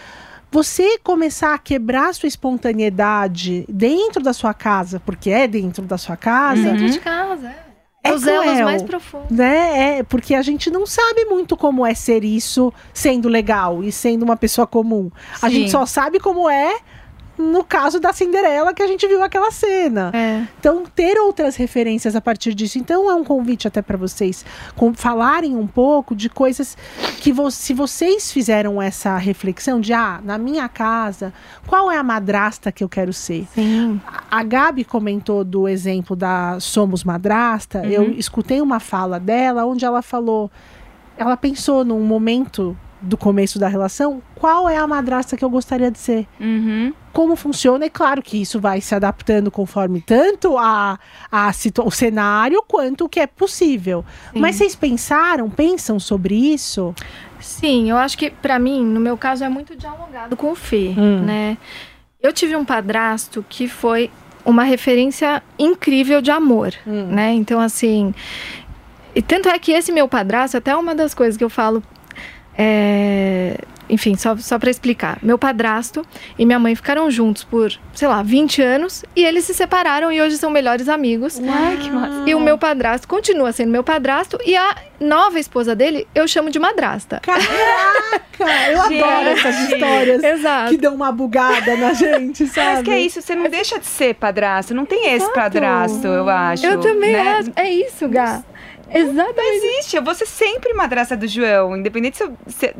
[0.51, 6.15] Você começar a quebrar sua espontaneidade dentro da sua casa, porque é dentro da sua
[6.15, 7.65] casa, Dentro de casa, é.
[8.03, 9.35] É Os elos mais profundos.
[9.35, 9.97] né?
[9.97, 14.21] É, porque a gente não sabe muito como é ser isso sendo legal e sendo
[14.21, 15.09] uma pessoa comum.
[15.41, 15.55] A Sim.
[15.55, 16.77] gente só sabe como é
[17.37, 20.11] no caso da Cinderela que a gente viu aquela cena.
[20.13, 20.43] É.
[20.59, 22.77] Então, ter outras referências a partir disso.
[22.77, 26.77] Então, é um convite até para vocês com, falarem um pouco de coisas
[27.19, 31.33] que, vo se vocês fizeram essa reflexão de, ah, na minha casa,
[31.67, 33.47] qual é a madrasta que eu quero ser?
[33.53, 33.99] Sim.
[34.29, 37.79] A Gabi comentou do exemplo da Somos Madrasta.
[37.79, 37.89] Uhum.
[37.89, 40.49] Eu escutei uma fala dela onde ela falou.
[41.17, 45.91] Ela pensou num momento do começo da relação, qual é a madrasta que eu gostaria
[45.91, 46.27] de ser?
[46.39, 46.93] Uhum.
[47.13, 47.85] Como funciona?
[47.85, 50.97] E claro que isso vai se adaptando conforme tanto a,
[51.31, 51.51] a
[51.83, 54.03] o cenário quanto o que é possível.
[54.33, 56.93] Mas vocês pensaram, pensam sobre isso?
[57.39, 60.93] Sim, eu acho que pra mim, no meu caso, é muito dialogado com o Fê,
[60.97, 61.21] Hum.
[61.23, 61.57] né?
[62.21, 64.09] Eu tive um padrasto que foi
[64.43, 67.07] uma referência incrível de amor, Hum.
[67.07, 67.33] né?
[67.33, 68.13] Então, assim.
[69.13, 71.81] E tanto é que esse meu padrasto, até uma das coisas que eu falo.
[72.57, 73.57] É,
[73.89, 75.19] Enfim, só, só para explicar.
[75.21, 76.03] Meu padrasto
[76.39, 80.19] e minha mãe ficaram juntos por, sei lá, 20 anos e eles se separaram e
[80.21, 81.39] hoje são melhores amigos.
[81.39, 82.23] Ai, que massa.
[82.25, 86.49] E o meu padrasto continua sendo meu padrasto e a nova esposa dele eu chamo
[86.49, 87.19] de madrasta.
[87.21, 88.25] Caraca!
[88.69, 89.47] Eu adoro Gente.
[89.47, 90.71] essas histórias Exato.
[90.71, 92.67] que dão uma bugada na gente, sabe?
[92.67, 94.73] Mas que é isso, você não deixa de ser padrasto.
[94.73, 95.33] Não tem esse Exato.
[95.33, 96.65] padrasto, eu acho.
[96.65, 97.37] Eu também né?
[97.39, 97.51] acho.
[97.55, 98.33] É isso, Gá.
[98.33, 98.54] Não
[98.89, 99.65] Exatamente.
[99.65, 99.95] existe.
[99.95, 102.33] Eu vou ser sempre madrasta do João, independente se eu.
[102.47, 102.75] se-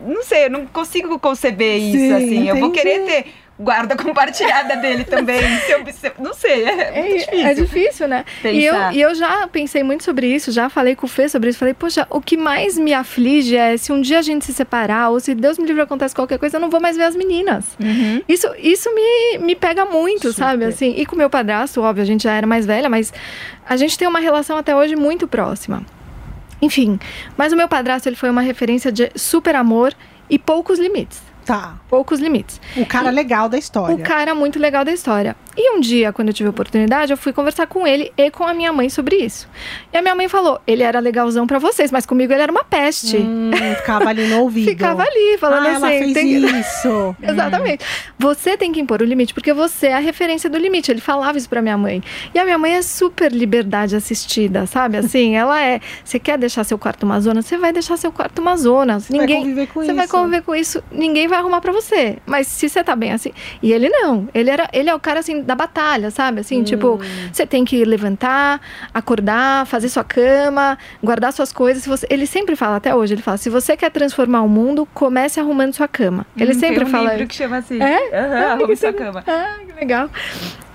[0.00, 2.48] não sei, eu não consigo conceber isso, Sim, assim.
[2.48, 2.82] Eu vou entendi.
[2.82, 3.26] querer ter
[3.60, 5.40] guarda compartilhada dele também.
[5.92, 7.46] se não sei, é, É, muito difícil.
[7.46, 8.24] é difícil, né?
[8.44, 11.50] E eu, e eu já pensei muito sobre isso, já falei com o Fê sobre
[11.50, 11.58] isso.
[11.58, 15.10] Falei, poxa, o que mais me aflige é se um dia a gente se separar,
[15.10, 17.64] ou se Deus me livre acontece qualquer coisa, eu não vou mais ver as meninas.
[17.78, 18.22] Uhum.
[18.28, 20.34] Isso, isso me, me pega muito, Super.
[20.34, 20.64] sabe?
[20.64, 23.12] Assim, e com o meu padrasto, óbvio, a gente já era mais velha, mas
[23.68, 25.84] a gente tem uma relação até hoje muito próxima.
[26.62, 26.98] Enfim,
[27.36, 29.94] mas o meu padrasto ele foi uma referência de super amor
[30.28, 31.29] e poucos limites.
[31.44, 31.76] Tá.
[31.88, 32.60] Poucos limites.
[32.76, 33.94] O cara legal da história.
[33.94, 35.36] O cara muito legal da história.
[35.56, 38.44] E um dia, quando eu tive a oportunidade, eu fui conversar com ele e com
[38.44, 39.48] a minha mãe sobre isso.
[39.92, 42.64] E a minha mãe falou: ele era legalzão pra vocês, mas comigo ele era uma
[42.64, 43.16] peste.
[43.16, 44.70] Hum, ficava ali no ouvido.
[44.70, 45.76] Ficava ali, falando ah, assim.
[45.76, 47.16] ela fez tem isso.
[47.22, 47.84] Exatamente.
[48.18, 50.90] Você tem que impor o limite, porque você é a referência do limite.
[50.90, 52.02] Ele falava isso pra minha mãe.
[52.32, 54.96] E a minha mãe é super liberdade assistida, sabe?
[54.96, 55.80] Assim, ela é.
[56.04, 57.42] Você quer deixar seu quarto uma zona?
[57.42, 58.98] Você vai deixar seu quarto uma zona.
[58.98, 59.40] vai Ninguém.
[59.40, 59.96] conviver com você isso.
[59.96, 60.82] vai conviver com isso.
[60.92, 62.18] Ninguém vai arrumar pra você.
[62.26, 63.32] Mas se você tá bem assim.
[63.62, 64.28] E ele não.
[64.32, 64.68] Ele era.
[64.72, 66.40] Ele é o cara assim da batalha, sabe?
[66.40, 67.28] Assim, tipo, Hum.
[67.32, 68.60] você tem que levantar,
[68.94, 71.86] acordar, fazer sua cama, guardar suas coisas.
[71.86, 75.40] Você, ele sempre fala, até hoje, ele fala: se você quer transformar o mundo, comece
[75.40, 76.26] arrumando sua cama.
[76.36, 77.12] Ele Hum, sempre tem um fala.
[77.12, 77.80] livro que chama assim.
[77.82, 78.16] É?
[78.16, 79.24] Ah, arrume sua cama.
[79.26, 80.08] Ah, que legal.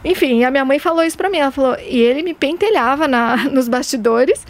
[0.04, 1.38] Enfim, a minha mãe falou isso pra mim.
[1.40, 4.46] Ela falou, e ele me pentelhava na, nos bastidores.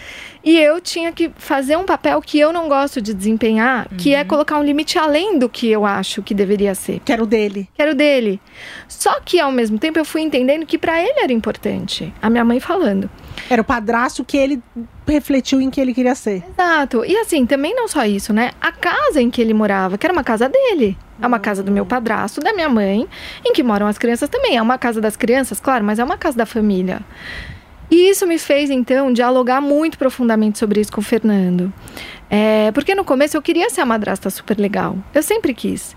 [0.46, 4.20] E eu tinha que fazer um papel que eu não gosto de desempenhar, que Uhum.
[4.20, 7.02] é colocar um limite além do que eu acho que deveria ser.
[7.04, 7.68] Quero dele.
[7.74, 8.40] Que era o dele.
[8.88, 12.14] Só que ao mesmo tempo eu fui entendendo que pra ele era importante.
[12.22, 13.10] A minha mãe falando.
[13.50, 14.62] Era o padrasto que ele
[15.08, 16.44] refletiu em que ele queria ser.
[16.52, 17.04] Exato.
[17.04, 18.52] E assim, também não só isso, né?
[18.62, 20.96] A casa em que ele morava, que era uma casa dele.
[21.20, 23.08] É uma casa do meu padrasto, da minha mãe,
[23.44, 24.58] em que moram as crianças também.
[24.58, 27.02] É uma casa das crianças, claro, mas é uma casa da família.
[27.90, 31.72] E isso me fez, então, dialogar muito profundamente sobre isso com o Fernando.
[32.30, 34.98] É, porque no começo eu queria ser a madrasta super legal.
[35.14, 35.96] Eu sempre quis.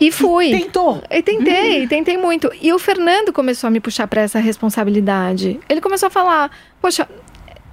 [0.00, 0.50] E fui.
[0.50, 1.02] Tentou.
[1.10, 2.50] E tentei, tentei muito.
[2.60, 5.58] E o Fernando começou a me puxar para essa responsabilidade.
[5.68, 7.08] Ele começou a falar: Poxa,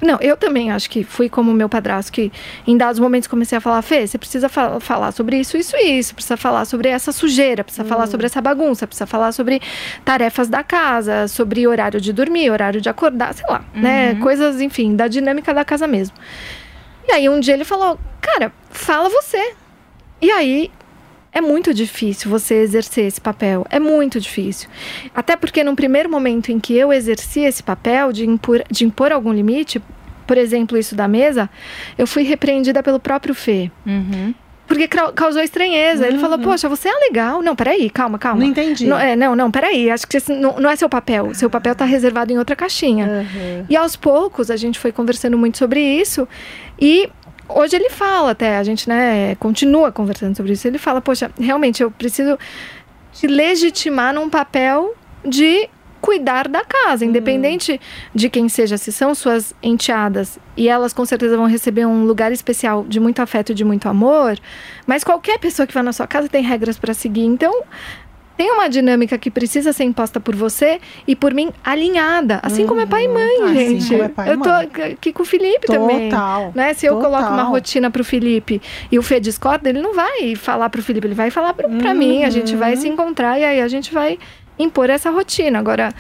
[0.02, 2.32] Não, eu também acho que fui como meu padrasto, que
[2.68, 6.00] em dados momentos comecei a falar, Fê, você precisa fa falar sobre isso, isso e
[6.00, 9.62] isso, precisa falar sobre essa sujeira, precisa falar sobre essa bagunça, precisa falar sobre
[10.04, 14.16] tarefas da casa, sobre horário de dormir, horário de acordar, sei lá, né?
[14.16, 16.16] Coisas, enfim, da dinâmica da casa mesmo.
[17.08, 19.54] E aí um dia ele falou, cara, fala você.
[20.22, 20.72] E aí
[21.36, 23.68] é muito difícil você exercer esse papel.
[23.70, 24.70] É muito difícil.
[25.14, 29.12] Até porque, num primeiro momento em que eu exerci esse papel de impor, de impor
[29.12, 29.82] algum limite,
[30.26, 31.50] por exemplo, isso da mesa,
[31.98, 33.70] eu fui repreendida pelo próprio Fê.
[34.68, 36.08] Porque crau- causou estranheza.
[36.08, 37.40] Ele falou, poxa, você é legal.
[37.44, 38.40] Não, peraí, calma, calma.
[38.40, 38.88] Não entendi.
[38.88, 39.92] Não, é, não, não, peraí.
[39.92, 41.36] Acho que esse não, não é seu papel.
[41.36, 43.06] Seu papel tá reservado em outra caixinha.
[43.06, 43.66] Uhum.
[43.70, 46.28] E aos poucos, a gente foi conversando muito sobre isso.
[46.82, 47.08] E
[47.50, 50.68] hoje ele fala até, a gente, né, continua conversando sobre isso.
[50.68, 52.38] Ele fala, poxa, realmente eu preciso
[53.14, 55.70] te legitimar num papel de
[56.06, 57.82] cuidar da casa, independente
[58.14, 62.32] de quem seja, se são suas enteadas, e elas com certeza vão receber um lugar
[62.32, 64.38] especial de muito afeto e de muito amor,
[64.86, 67.26] mas qualquer pessoa que vai na sua casa tem regras para seguir.
[67.26, 67.64] Então,
[68.38, 72.82] tem uma dinâmica que precisa ser imposta por você e por mim alinhada, assim como
[72.82, 73.88] é pai e mãe, Assim gente.
[73.90, 76.10] como é pai e eu tô aqui com o Felipe também.
[76.10, 76.52] Total.
[76.54, 76.74] Né?
[76.74, 77.50] Se eu coloco uma Total.
[77.52, 78.62] rotina pro Felipe
[78.92, 81.94] e o Fê discorda, ele não vai falar pro Felipe, ele vai falar pra, pra
[81.94, 82.24] mim.
[82.24, 82.60] A gente Uhum.
[82.60, 84.20] vai se encontrar e aí a gente vai
[84.60, 85.60] impor essa rotina.
[85.60, 85.94] Agora,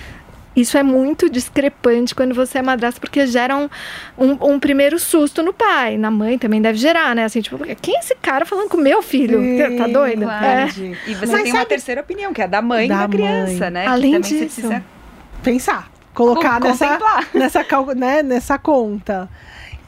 [0.55, 3.69] isso é muito discrepante quando você é madrasta, porque gera um,
[4.17, 5.97] um, um primeiro susto no pai.
[5.97, 7.25] Na mãe também deve gerar, né?
[7.25, 9.39] Assim, tipo, quem é esse cara falando com o meu filho?
[9.77, 10.25] Tá doida?
[10.25, 10.45] Claro.
[10.47, 10.67] É.
[11.07, 13.09] E você Mas tem uma sabe- terceira opinião, que é a da mãe Da da,
[13.09, 13.71] criança, mãe.
[13.71, 13.87] né?
[13.87, 14.33] Além disso.
[14.37, 14.83] você precisa
[15.43, 15.89] Pensar.
[16.13, 17.27] Colocar nessa, contemplar.
[17.33, 19.29] nessa, né, nessa conta.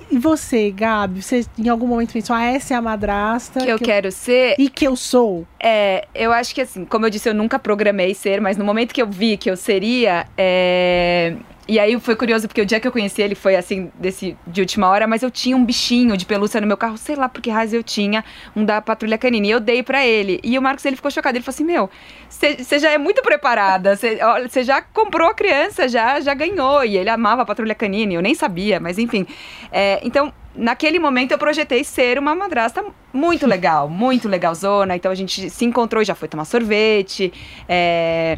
[0.10, 3.78] E você, Gabi, você em algum momento pensou, ah, essa é a madrasta que eu
[3.78, 4.56] quero ser.
[4.58, 5.46] e que eu sou?
[5.60, 8.94] É, eu acho que assim, como eu disse, eu nunca programei ser, mas no momento
[8.94, 11.36] que eu vi que eu seria, é,
[11.68, 14.62] E aí foi curioso, porque o dia que eu conheci ele foi assim, desse, de
[14.62, 17.42] última hora, mas eu tinha um bichinho de pelúcia no meu carro, sei lá por
[17.42, 18.24] que raiz eu tinha,
[18.56, 19.48] um da patrulha canina.
[19.48, 20.40] E eu dei pra ele.
[20.44, 21.38] E o Marcos ele ficou chocado.
[21.38, 21.90] Ele falou assim: Meu,
[22.30, 26.86] você já é muito preparada, você já comprou a criança, já, já ganhou.
[26.86, 29.28] E ele amava a patrulha canina, eu nem sabia, mas enfim.
[29.70, 34.96] É, então, naquele momento eu projetei ser uma madrasta muito legal, muito legalzona.
[34.96, 37.34] Então a gente se encontrou e já foi tomar sorvete.
[37.68, 38.38] É,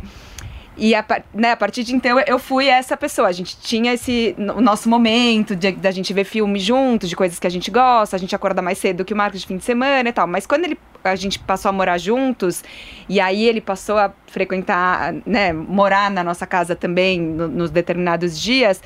[0.79, 3.27] e a, né, a partir de então eu fui essa pessoa.
[3.27, 7.45] A gente tinha esse o nosso momento da gente ver filme juntos, de coisas que
[7.47, 10.07] a gente gosta, a gente acorda mais cedo que o Marcos de fim de semana
[10.09, 10.25] e tal.
[10.27, 12.63] Mas quando ele, a gente passou a morar juntos,
[13.07, 18.39] e aí ele passou a frequentar, né, morar na nossa casa também no- nos determinados
[18.39, 18.81] dias,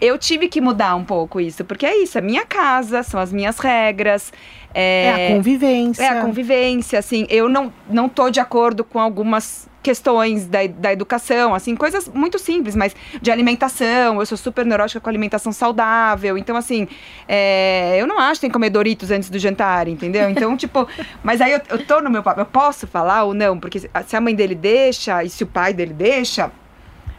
[0.00, 3.32] eu tive que mudar um pouco isso, porque é isso, é minha casa, são as
[3.32, 4.32] minhas regras.
[4.74, 6.02] É, a convivência.
[6.02, 10.92] É a convivência, assim, eu não, não tô de acordo com algumas questões da, da
[10.92, 16.36] educação, assim, coisas muito simples, mas de alimentação, eu sou super neurótica com alimentação saudável,
[16.36, 16.88] então, assim,
[17.28, 20.28] é, eu não acho que tem que comer Doritos antes do jantar, entendeu?
[20.28, 20.88] Então, tipo,
[21.22, 23.60] mas aí eu, eu tô no meu papel, eu posso falar ou não?
[23.60, 26.50] Porque se a mãe dele deixa e se o pai dele deixa,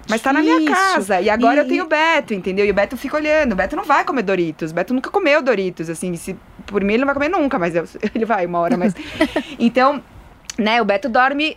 [0.09, 0.75] mas tá na minha Difícil.
[0.75, 1.21] casa.
[1.21, 2.65] E agora E- eu tenho o Beto, entendeu?
[2.65, 3.53] E o Beto fica olhando.
[3.53, 4.71] O Beto não vai comer Doritos.
[4.71, 5.89] O Beto nunca comeu Doritos.
[5.89, 6.35] Assim, se,
[6.65, 8.77] por mim ele não vai comer nunca, mas eu- ele vai uma hora.
[8.77, 8.93] Mas.
[9.59, 10.01] então.
[10.59, 11.55] Né, o Beto dorme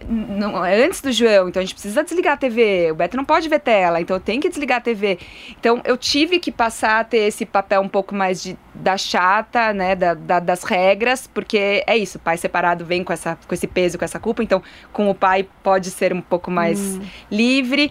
[0.85, 2.91] antes do João, então a gente precisa desligar a TV.
[2.93, 5.19] O Beto não pode ver tela, então eu tenho que desligar a TV.
[5.59, 9.73] Então eu tive que passar a ter esse papel um pouco mais de, da chata,
[9.73, 13.55] né, da, da- das regras, porque é isso, o pai separado vem com, essa, com
[13.55, 16.99] esse peso, com essa culpa, então com o pai pode ser um pouco mais
[17.31, 17.91] livre.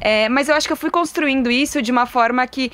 [0.00, 2.72] É, mas eu acho que eu fui construindo isso de uma forma que.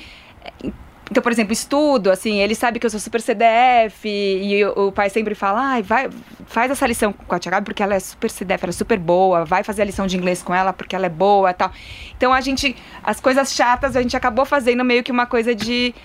[1.09, 4.91] Então, por exemplo, estudo, assim, ele sabe que eu sou super CDF e o, o
[4.91, 6.09] pai sempre fala, ai, vai,
[6.47, 8.99] faz essa lição com a Tia Gabi porque ela é super CDF, ela é super
[8.99, 11.71] boa, vai fazer a lição de inglês com ela porque ela é boa e tal.
[12.17, 15.95] Então a gente, as coisas chatas a gente acabou fazendo meio que uma coisa de,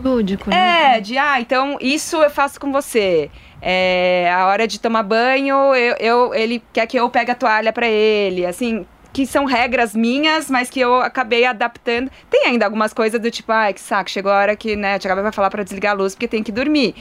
[0.00, 0.94] Lúdico, né?
[0.96, 3.28] é, de, ah, então isso eu faço com você.
[3.60, 7.72] É, a hora de tomar banho, eu, eu- ele quer que eu pegue a toalha
[7.72, 8.86] pra ele, assim,
[9.18, 12.08] que são regras minhas, mas que eu acabei adaptando.
[12.30, 14.98] Tem ainda algumas coisas do tipo, ai, que saco, chegou a hora que, né, a
[15.00, 16.94] tia Gabi vai falar pra desligar a luz porque tem que dormir.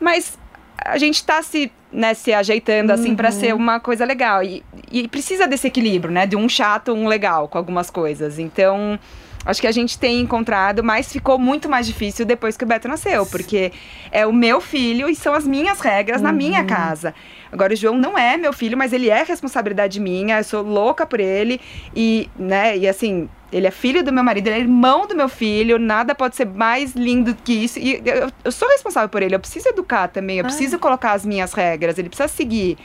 [0.00, 0.38] Mas
[0.78, 4.42] a gente tá se, né, se ajeitando, assim, pra ser uma coisa legal.
[4.42, 8.38] E, e precisa desse equilíbrio, né, de um chato, um legal com algumas coisas.
[8.38, 8.98] Então...
[9.44, 12.86] Acho que a gente tem encontrado, mas ficou muito mais difícil depois que o Beto
[12.86, 13.72] nasceu, porque
[14.10, 17.14] é o meu filho e são as minhas regras na minha casa.
[17.50, 21.04] Agora o João não é meu filho, mas ele é responsabilidade minha, eu sou louca
[21.04, 21.60] por ele
[21.94, 25.28] e, né, e assim, ele é filho do meu marido, ele é irmão do meu
[25.28, 27.78] filho, nada pode ser mais lindo que isso.
[27.78, 31.26] E eu, eu sou responsável por ele, eu preciso educar também, eu preciso colocar as
[31.26, 32.78] minhas regras, ele precisa seguir,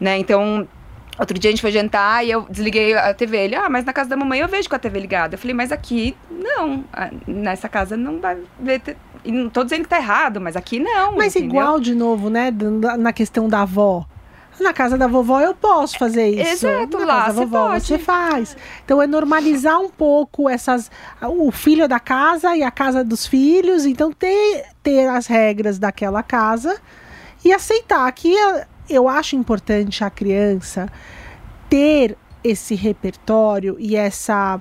[0.00, 0.16] né?
[0.16, 0.66] Então,
[1.20, 3.36] Outro dia a gente foi jantar e eu desliguei a TV.
[3.36, 5.34] Ele, ah, mas na casa da mamãe eu vejo com a TV ligada.
[5.34, 6.82] Eu falei, mas aqui não.
[6.90, 8.80] Ah, Nessa casa não vai ver.
[9.22, 11.16] e Não tô dizendo que tá errado, mas aqui não.
[11.16, 11.50] Mas entendeu?
[11.60, 12.50] igual de novo, né?
[12.98, 14.06] Na questão da avó.
[14.58, 16.66] Na casa da vovó eu posso fazer isso.
[16.66, 17.84] Exato, Na lá casa da você vovó pode.
[17.84, 18.56] você faz.
[18.84, 20.90] Então é normalizar um pouco essas
[21.22, 26.22] o filho da casa e a casa dos filhos, então ter ter as regras daquela
[26.22, 26.78] casa
[27.44, 28.34] e aceitar que
[28.90, 30.90] eu acho importante a criança
[31.68, 34.60] ter esse repertório e essa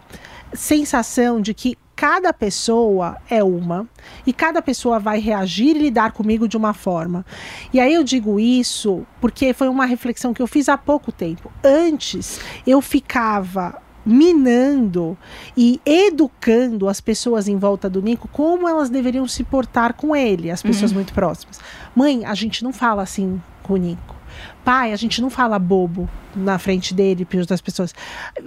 [0.54, 3.86] sensação de que cada pessoa é uma
[4.26, 7.26] e cada pessoa vai reagir e lidar comigo de uma forma.
[7.74, 11.52] E aí eu digo isso porque foi uma reflexão que eu fiz há pouco tempo.
[11.64, 15.18] Antes eu ficava minando
[15.58, 20.50] e educando as pessoas em volta do Nico como elas deveriam se portar com ele,
[20.50, 21.60] as pessoas muito próximas.
[21.94, 24.19] Mãe, a gente não fala assim com o Nico.
[24.64, 27.94] Pai, a gente não fala bobo na frente dele para outras pessoas.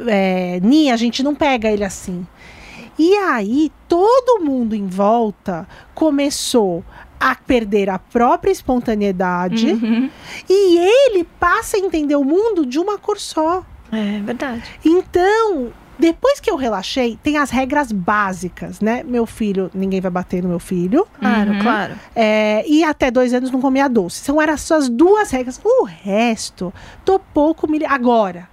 [0.06, 2.26] É, Ni, a gente não pega ele assim.
[2.98, 6.84] E aí, todo mundo em volta começou
[7.18, 10.10] a perder a própria espontaneidade Uhum.
[10.48, 13.64] e ele passa a entender o mundo de uma cor só.
[13.90, 14.62] É verdade.
[14.84, 19.02] Então, depois que eu relaxei, tem as regras básicas, né?
[19.04, 21.06] Meu filho, ninguém vai bater no meu filho.
[21.20, 21.58] Claro, Uhum.
[21.60, 21.94] claro.
[22.16, 24.20] É, e até dois anos não comia doce.
[24.20, 25.60] São eram só as duas regras.
[25.64, 26.72] O resto,
[27.04, 27.84] tô pouco me.
[27.84, 28.50] Agora.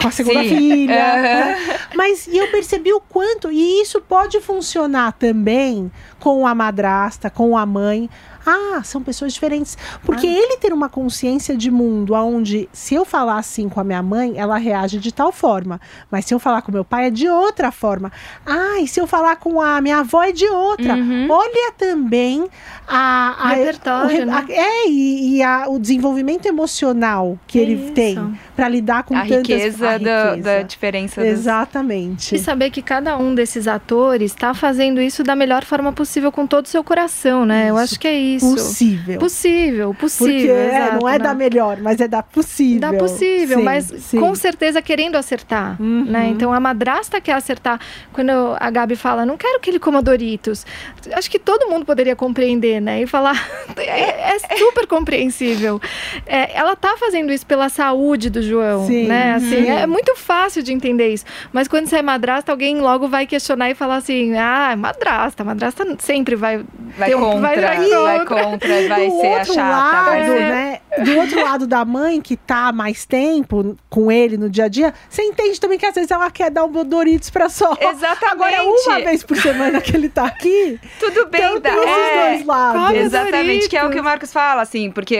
[0.00, 0.48] Com a segunda Sim.
[0.56, 0.94] filha.
[1.20, 1.56] Né?
[1.96, 3.50] Mas e eu percebi o quanto.
[3.50, 5.90] E isso pode funcionar também
[6.20, 8.08] com a madrasta, com a mãe.
[8.46, 9.76] Ah, são pessoas diferentes.
[10.04, 14.02] Porque ele ter uma consciência de mundo onde, se eu falar assim com a minha
[14.02, 15.80] mãe, ela reage de tal forma.
[16.10, 18.12] Mas se eu falar com meu pai, é de outra forma.
[18.44, 20.94] Ah, e se eu falar com a minha avó, é de outra.
[20.94, 21.26] Uhum.
[21.30, 22.44] Olha também
[22.86, 24.32] a, a- Repertório, o re- né?
[24.48, 27.92] a- é, e, e a- o desenvolvimento emocional que ele Isso.
[27.92, 30.42] tem para lidar com A tantas riqueza, a da- riqueza.
[30.42, 32.34] da diferença dos- Exatamente.
[32.34, 36.46] E saber que cada um desses atores está fazendo isso da melhor forma possível com
[36.46, 37.70] todo o seu coração, né?
[37.70, 37.84] Eu Isso.
[37.84, 38.33] acho que é isso.
[38.40, 39.18] Possível.
[39.18, 40.34] Possível, possível.
[40.34, 42.80] Porque é, exato, não é da melhor, mas é da possível.
[42.80, 44.18] Dá possível, Sim, mas sim.
[44.20, 46.04] com certeza querendo acertar, Uhum.
[46.04, 46.28] né?
[46.28, 47.78] Então a madrasta quer acertar.
[48.12, 50.64] Quando a Gabi fala, não quero que ele coma Doritos,
[51.12, 53.02] acho que todo mundo poderia compreender, né?
[53.02, 53.34] E falar,
[53.76, 55.80] é, é super compreensível.
[56.26, 59.06] É, ela tá fazendo isso pela saúde do João, Sim.
[59.06, 59.34] né?
[59.34, 59.78] Assim, Uhum.
[59.78, 61.24] é muito fácil de entender isso.
[61.52, 65.44] Mas quando você é madrasta, alguém logo vai questionar e falar assim, ah, é madrasta,
[65.44, 66.64] madrasta sempre vai
[66.96, 69.70] Vai ter um- contra, vai- vai, vai contra, vai do ser a outro chata.
[69.70, 70.80] lado, ser- né?
[71.04, 74.94] Do outro lado da mãe que tá mais tempo com ele no dia a dia,
[75.08, 77.72] você entende também que às vezes ela quer dar um Doritos pra só.
[77.80, 78.24] Exatamente.
[78.32, 81.70] Agora, uma vez por semana que ele tá aqui, Tudo bem, então dá.
[81.70, 82.28] é.
[82.34, 82.96] dois lados.
[82.96, 84.00] Exatamente, que é o que Doritos.
[84.00, 85.16] o Marcos fala, assim, porque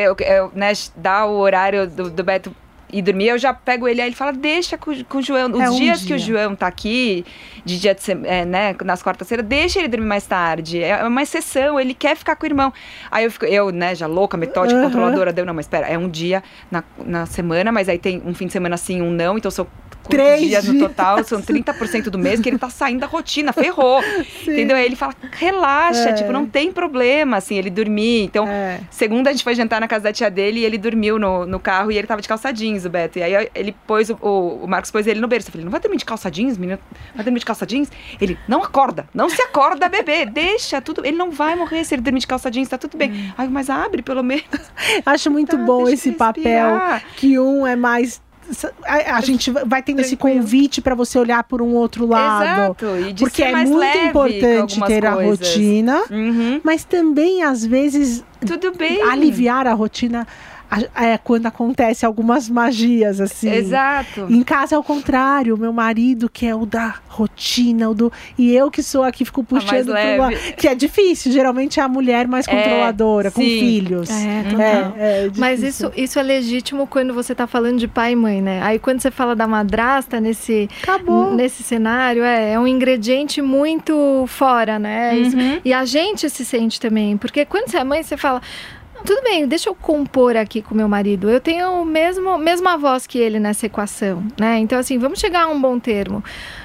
[0.54, 2.54] né, dá o horário do, do Beto
[2.92, 5.50] ir dormir, eu já pego ele, aí ele fala, deixa com, com o João.
[5.52, 6.26] Os É um dias que o dia.
[6.26, 7.24] João tá aqui,
[7.64, 10.82] de dia de é, né, nas quartas-feiras, deixa ele dormir mais tarde.
[10.82, 12.72] É uma exceção, ele quer ficar com o irmão.
[13.10, 14.86] Aí eu fico, eu, né, já louca, metódica, Aham.
[14.88, 18.34] controladora, deu, não, mas espera, é um dia na, na semana, mas aí tem um
[18.34, 20.88] fim de semana sim, um não, então são quantos Três dias no dias.
[20.88, 24.02] total, são 30% do mês que ele tá saindo da rotina, ferrou.
[24.42, 24.76] Entendeu?
[24.76, 26.12] Aí ele fala, relaxa, É.
[26.12, 28.24] tipo, não tem problema, assim, ele dormir.
[28.24, 28.80] Então, É.
[28.90, 31.58] segunda a gente foi jantar na casa da tia dele e ele dormiu no, no
[31.58, 33.18] carro e ele tava de calça jeans, o Beto.
[33.18, 35.48] E aí ele pôs, o, o, o Marcos pôs ele no berço.
[35.48, 36.78] Eu falei, não vai dormir de calça jeans, menino?
[37.14, 37.90] Vai dormir de calça jeans?
[38.20, 41.04] Ele, não acorda, não se acorda, bebê, deixa, tudo.
[41.04, 43.32] Ele não vai morrer se ele dormir de calça jeans, tá tudo bem.
[43.36, 44.44] Ai, mas abre, pelo menos.
[45.06, 46.78] Acho muito Tá, bom esse papel
[47.16, 48.20] que um é mais.
[48.84, 50.40] A, a gente vai tendo esse Tranquilo.
[50.42, 52.44] convite para você olhar por um outro lado.
[52.44, 55.38] Exato, e de Porque é muito importante ter a coisas.
[55.48, 59.02] rotina, Uhum, mas também, às vezes, tudo bem.
[59.02, 60.26] aliviar a rotina a-
[60.94, 63.50] é quando acontece algumas magias, assim.
[63.50, 64.26] Exato.
[64.28, 68.52] Em casa é o contrário, meu marido que é o da rotina, o do e
[68.54, 70.18] eu que sou aqui fico puxando pro leve.
[70.18, 73.58] lado, que é difícil, geralmente é a mulher mais É, controladora, com sim.
[73.60, 74.10] filhos.
[74.10, 74.58] É, total.
[74.98, 78.42] É, é Mas isso, isso é legítimo quando você tá falando de pai e mãe,
[78.42, 78.60] né?
[78.62, 81.32] Aí quando você fala da madrasta nesse, acabou.
[81.34, 85.16] nesse cenário, é, é um ingrediente muito fora, né?
[85.16, 85.60] Isso- Uhum.
[85.64, 87.16] E a gente se sente também.
[87.16, 88.40] Porque quando você é mãe, você fala.
[89.04, 91.28] Tudo bem, deixa eu compor aqui com meu marido.
[91.28, 94.58] Eu tenho o mesmo mesma voz que ele nessa equação, né?
[94.58, 96.24] Então assim, vamos chegar a um bom termo.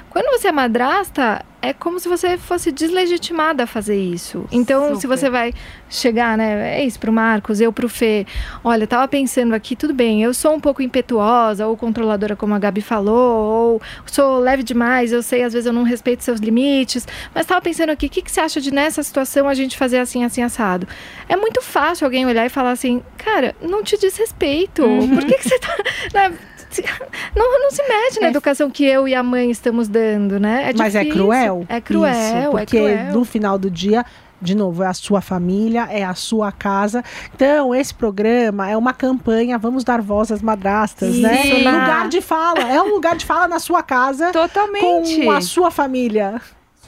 [0.10, 4.46] Quando você é madrasta, é como se você fosse deslegitimada a fazer isso.
[4.52, 5.18] Então, se Super.
[5.18, 5.54] você vai
[5.90, 6.80] chegar, né?
[6.80, 8.26] É isso pro Marcos, eu pro Fê.
[8.64, 12.60] Olha, tava pensando aqui, tudo bem, eu sou um pouco impetuosa ou controladora, como a
[12.60, 17.08] Gabi falou, ou sou leve demais, eu sei, às vezes eu não respeito seus limites,
[17.36, 20.00] mas tava pensando aqui, o que, que você acha de nessa situação a gente fazer
[20.00, 20.88] assim, assim, assado?
[21.28, 24.84] É muito fácil alguém olhar e falar assim, cara, não te diz respeito.
[25.14, 25.76] Por que, que você tá.
[26.14, 26.38] né,
[27.36, 28.30] não, não se mete na É.
[28.30, 30.70] educação que eu e a mãe estamos dando, né?
[30.70, 31.66] É Mas é cruel.
[31.68, 33.14] É cruel, isso, é porque cruel.
[33.14, 34.06] no final do dia.
[34.42, 37.04] De novo, é a sua família, é a sua casa.
[37.36, 41.42] Então, esse programa é uma campanha, vamos dar voz às madrastas, né?
[41.44, 42.60] Isso, Um na- lugar de fala.
[42.62, 45.26] É um lugar de fala na sua casa Totalmente.
[45.26, 46.40] com a sua família.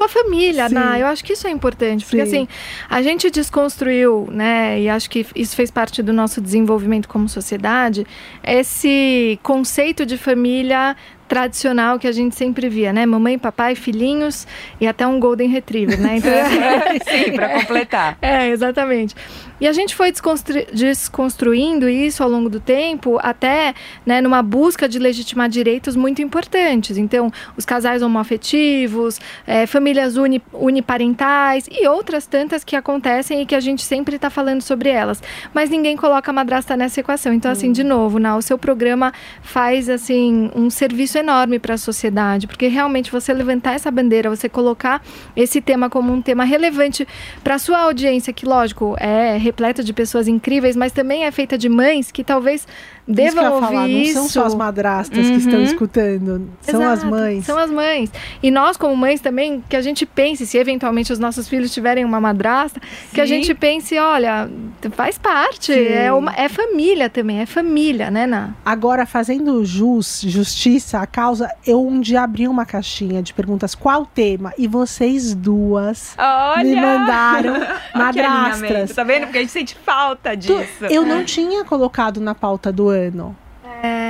[0.02, 0.74] Sua família, Sim.
[0.74, 2.38] Ná, eu acho que isso é importante, porque Sim.
[2.38, 2.47] assim,
[2.89, 8.08] a gente desconstruiu, né, e acho que isso fez parte do nosso desenvolvimento como sociedade,
[8.43, 10.95] esse conceito de família
[11.32, 13.06] tradicional que a gente sempre via, né?
[13.06, 14.46] Mamãe, papai, filhinhos
[14.82, 16.18] e até um golden retriever, né?
[16.18, 16.30] Então,
[17.10, 18.18] Sim, pra completar.
[18.22, 19.16] É, exatamente.
[19.62, 23.74] E a gente foi desconstru- desconstruindo isso ao longo do tempo, até
[24.06, 26.98] né, numa busca de legitimar direitos muito importantes.
[26.98, 33.56] Então, os casais homoafetivos, eh, famílias uni- uniparentais e outras tantas que acontecem e que
[33.56, 35.22] a gente sempre está falando sobre elas.
[35.54, 37.32] Mas ninguém coloca a madrasta nessa equação.
[37.32, 41.78] Então, assim, de novo, Ná, o seu programa faz assim um serviço enorme para a
[41.78, 45.01] sociedade, porque realmente você levantar essa bandeira, você colocar
[45.36, 47.07] esse tema como um tema relevante
[47.43, 51.69] para sua audiência, que lógico é repleta de pessoas incríveis, mas também é feita de
[51.69, 52.67] mães que talvez
[53.08, 54.14] devam ia ouvir falar, isso.
[54.16, 55.64] não são só as madrastas que estão Uhum.
[55.66, 57.45] escutando, são as Exato, mães.
[57.45, 58.12] São as mães.
[58.41, 62.06] E nós, como mães, também, que a gente pense, se eventualmente os nossos filhos tiverem
[62.06, 62.80] uma madrasta,
[63.14, 63.36] que a Sim.
[63.36, 64.49] gente pense, olha,
[64.91, 65.88] faz parte, Sim.
[65.88, 68.52] é, uma, é família também, é família, né, Ná?
[68.66, 74.06] Agora, fazendo jus, justiça à causa, eu um dia abri uma caixinha de perguntas qual
[74.06, 76.64] tema e vocês duas Olha!
[76.64, 77.56] me mandaram
[77.93, 79.24] alinhamento, Tá vendo?
[79.24, 80.86] Porque a gente sente falta Tu- disso.
[80.89, 83.36] Eu não tinha colocado na pauta do ano.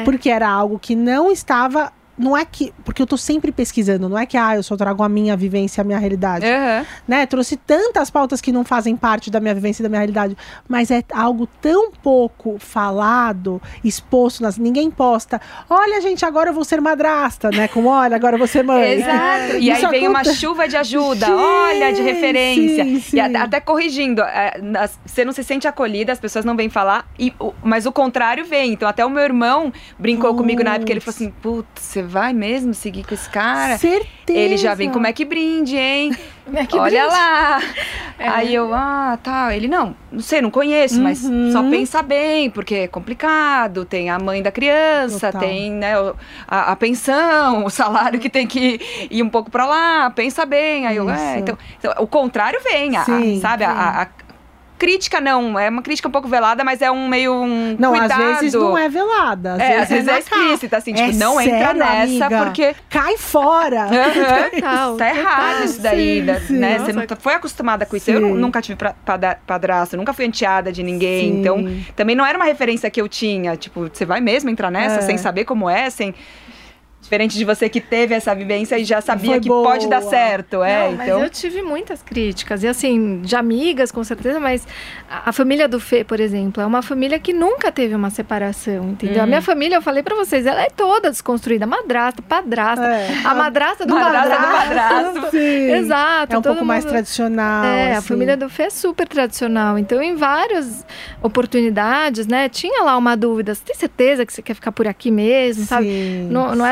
[0.04, 1.92] Porque era algo que não estava.
[2.22, 2.74] Não é que.
[2.86, 5.82] Porque eu tô sempre pesquisando, não é que ah, eu só trago a minha vivência,
[5.82, 6.46] a minha realidade.
[6.46, 6.86] Aham.
[7.08, 7.26] Né?
[7.26, 10.38] Trouxe tantas pautas que não fazem parte da minha vivência e da minha realidade.
[10.68, 14.58] Mas é algo tão pouco falado, exposto nas.
[14.58, 15.42] Ninguém posta.
[15.70, 17.68] Olha, gente, agora eu vou ser madrasta, né?
[17.68, 18.92] Com olha, agora eu vou ser mãe.
[18.94, 19.58] Exato.
[19.60, 22.84] E aí vem uma acontece- chuva de ajuda, Sim, olha, de referência.
[22.84, 23.20] sim, E sim.
[23.20, 24.60] a- até corrigindo, é,
[25.06, 28.74] você não se sente acolhida, as pessoas não vêm falar, e mas o contrário vem.
[28.74, 32.34] Então até o meu irmão brincou comigo na época, ele falou assim, putz, você vai
[32.34, 33.78] mesmo seguir com esse cara?
[33.78, 34.38] Certeza.
[34.40, 36.12] Ele já vem com Mac brinde, hein?
[36.52, 37.16] Mac Olha brinde.
[37.18, 37.62] lá.
[38.20, 38.28] É.
[38.28, 39.56] Aí eu, ah, tá.
[39.56, 41.52] Ele, não, não sei, não conheço, mas Uhum.
[41.52, 43.86] só pensa bem, porque é complicado.
[43.86, 45.42] Tem a mãe da criança, Total.
[45.48, 46.16] tem né, o-
[46.48, 50.12] a, a pensão, o salário que tem que ir um pouco pra lá.
[50.12, 50.86] Pensa bem.
[50.86, 51.20] Aí eu, Isso.
[51.24, 53.64] é, então, então, o contrário vem, a- Sim, sabe?
[53.64, 54.08] A- a
[54.82, 58.20] crítica não, é uma crítica um pouco velada, mas é um meio um Não, cuidado.
[58.20, 59.54] às vezes não é velada.
[59.54, 62.26] Às É, vezes às vezes na é explícita, assim, tipo, É não entra sério, nessa,
[62.26, 62.44] amiga?
[62.46, 63.84] porque Cai fora.
[63.84, 64.50] Aham.
[64.52, 65.64] Total, Tá errado total.
[65.66, 66.54] isso daí, Sim, da- sim.
[66.58, 66.80] né?
[66.80, 68.10] Você não tá- foi acostumada com isso.
[68.10, 68.34] Eu Sim.
[68.34, 68.78] nunca tive
[69.46, 71.32] padrasto, nunca fui enteada de ninguém.
[71.32, 71.40] Sim.
[71.42, 71.58] Então,
[71.96, 73.56] também não era uma referência que eu tinha.
[73.56, 75.02] Tipo, você vai mesmo entrar nessa É.
[75.02, 76.16] sem saber como é, sem.
[77.12, 80.10] Diferente de você que teve essa vivência e já sabia Foi que pode dar boa.
[80.10, 80.64] certo.
[80.64, 81.22] É, Não, mas então.
[81.22, 84.66] eu tive muitas críticas, e assim, de amigas, com certeza, mas
[85.10, 88.92] a, a família do Fê, por exemplo, é uma família que nunca teve uma separação,
[88.92, 89.20] entendeu?
[89.20, 89.24] Hum.
[89.24, 93.10] A minha família, eu falei pra vocês, ela é toda desconstruída, madrasta, padrasta, É.
[93.26, 95.12] a madrasta do Madrasta do padrasto.
[95.14, 95.32] padrasto.
[95.32, 95.72] Sim.
[95.74, 96.34] Exato.
[96.34, 97.66] É um todo pouco mais mundo- tradicional.
[97.66, 98.08] É, a assim.
[98.08, 99.78] família do Fê é super tradicional.
[99.78, 100.86] Então, em várias
[101.22, 105.12] oportunidades, né, tinha lá uma dúvida: você tem certeza que você quer ficar por aqui
[105.12, 105.88] mesmo, sabe?
[105.88, 106.72] Sim, Não, não sim.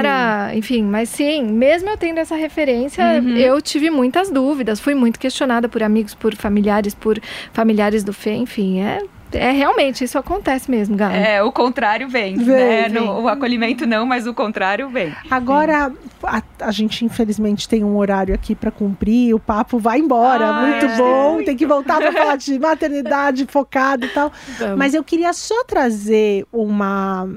[0.54, 3.04] Enfim, mas sim, mesmo eu tendo essa referência,
[3.38, 7.20] eu tive muitas dúvidas, fui muito questionada por amigos, por familiares, por
[7.54, 9.02] familiares do Fê, enfim, é,
[9.32, 11.16] é realmente, isso acontece mesmo, Gabi.
[11.18, 12.90] É, o contrário vem, Vem, né?
[12.90, 13.02] vem.
[13.04, 15.14] No- o acolhimento não, mas o contrário vem.
[15.30, 15.92] Agora,
[16.24, 20.48] a, a gente infelizmente tem um horário aqui para cumprir, o papo vai embora.
[20.48, 20.98] Ah, muito é.
[20.98, 24.32] bom, tem que voltar para falar de maternidade focado e tal.
[24.58, 24.78] Vamos.
[24.78, 27.30] Mas eu queria só trazer uma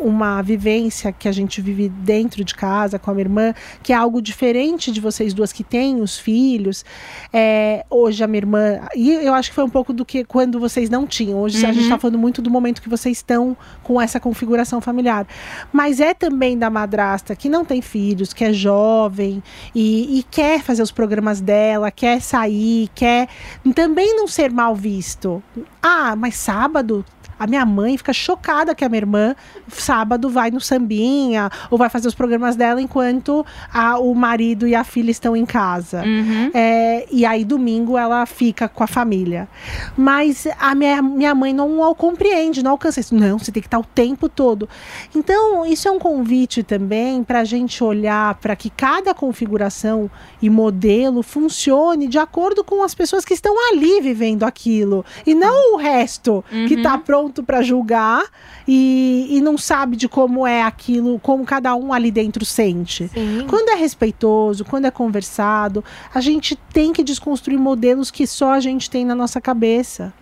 [0.00, 3.96] uma vivência que a gente vive dentro de casa com a minha irmã, que é
[3.96, 6.84] algo diferente de vocês duas que têm os filhos.
[7.32, 8.80] É, hoje a minha irmã.
[8.94, 11.40] E eu acho que foi um pouco do que quando vocês não tinham.
[11.40, 15.26] Hoje a gente está falando muito do momento que vocês estão com essa configuração familiar.
[15.72, 19.42] Mas é também da madrasta que não tem filhos, que é jovem
[19.74, 23.28] e, e quer fazer os programas dela, quer sair, quer
[23.74, 25.42] também não ser mal visto.
[25.82, 27.04] Ah, mas sábado
[27.38, 29.36] a minha mãe fica chocada que a minha irmã,
[29.68, 34.74] sábado, vai no sambinha ou vai fazer os programas dela enquanto a- o marido e
[34.74, 36.02] a filha estão em casa.
[36.04, 36.50] Uhum.
[36.54, 39.48] É, e aí, domingo, ela fica com a família.
[39.96, 43.14] Mas a minha, minha mãe não compreende, não alcança isso.
[43.14, 44.68] Não, você tem que estar o tempo todo.
[45.14, 50.10] Então, isso é um convite também para a gente olhar para que cada configuração
[50.40, 55.04] e modelo funcione de acordo com as pessoas que estão ali vivendo aquilo.
[55.26, 58.24] E não o resto que está pronto pronto para julgar
[58.66, 63.08] e, e não sabe de como é aquilo, como cada um ali dentro sente.
[63.08, 63.44] Sim.
[63.48, 68.60] Quando é respeitoso, quando é conversado, a gente tem que desconstruir modelos que só a
[68.60, 70.12] gente tem na nossa cabeça.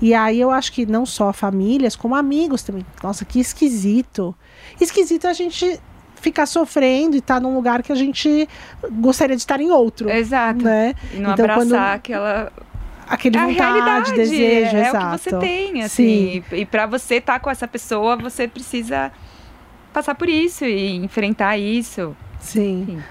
[0.00, 2.84] E aí eu acho que não só famílias, como amigos também.
[3.02, 4.34] Nossa, que esquisito.
[4.80, 5.80] Esquisito a gente
[6.16, 8.48] ficar sofrendo e estar num lugar que a gente
[9.00, 10.10] gostaria de estar em outro.
[10.10, 10.62] Exato.
[10.62, 10.94] Né?
[11.14, 12.52] E não Então, abraçar quando- aquela
[13.08, 15.06] Aquele é a vontade, desejo, é, exato.
[15.06, 16.44] o que você tem, assim.
[16.52, 19.12] E, e para você estar com essa pessoa, você precisa
[19.92, 22.16] passar por isso e enfrentar isso.
[22.40, 22.82] Sim.
[22.82, 23.02] Enfim.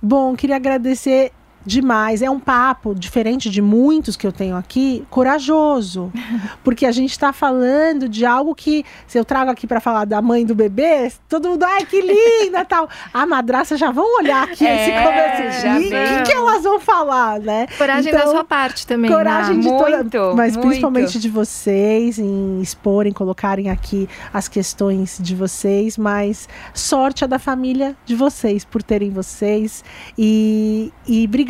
[0.00, 1.32] Bom, queria agradecer
[1.64, 2.22] demais.
[2.22, 6.12] É um papo diferente de muitos que eu tenho aqui, corajoso.
[6.64, 10.22] Porque a gente está falando de algo que, se eu trago aqui para falar da
[10.22, 12.88] mãe do bebê, todo mundo, ai, que linda tal.
[13.12, 15.82] A madraça já vão olhar aqui É, esse começo.
[15.82, 17.66] E o que, elas vão falar, né?
[17.76, 19.10] Coragem Então, da sua parte também.
[19.10, 19.62] Coragem Ná.
[19.62, 20.68] de toda, Muito, mas muito.
[20.68, 27.38] principalmente de vocês em exporem, colocarem aqui as questões de vocês, mas sorte a da
[27.38, 29.84] família de vocês por terem vocês
[30.16, 31.47] e, e obrigada.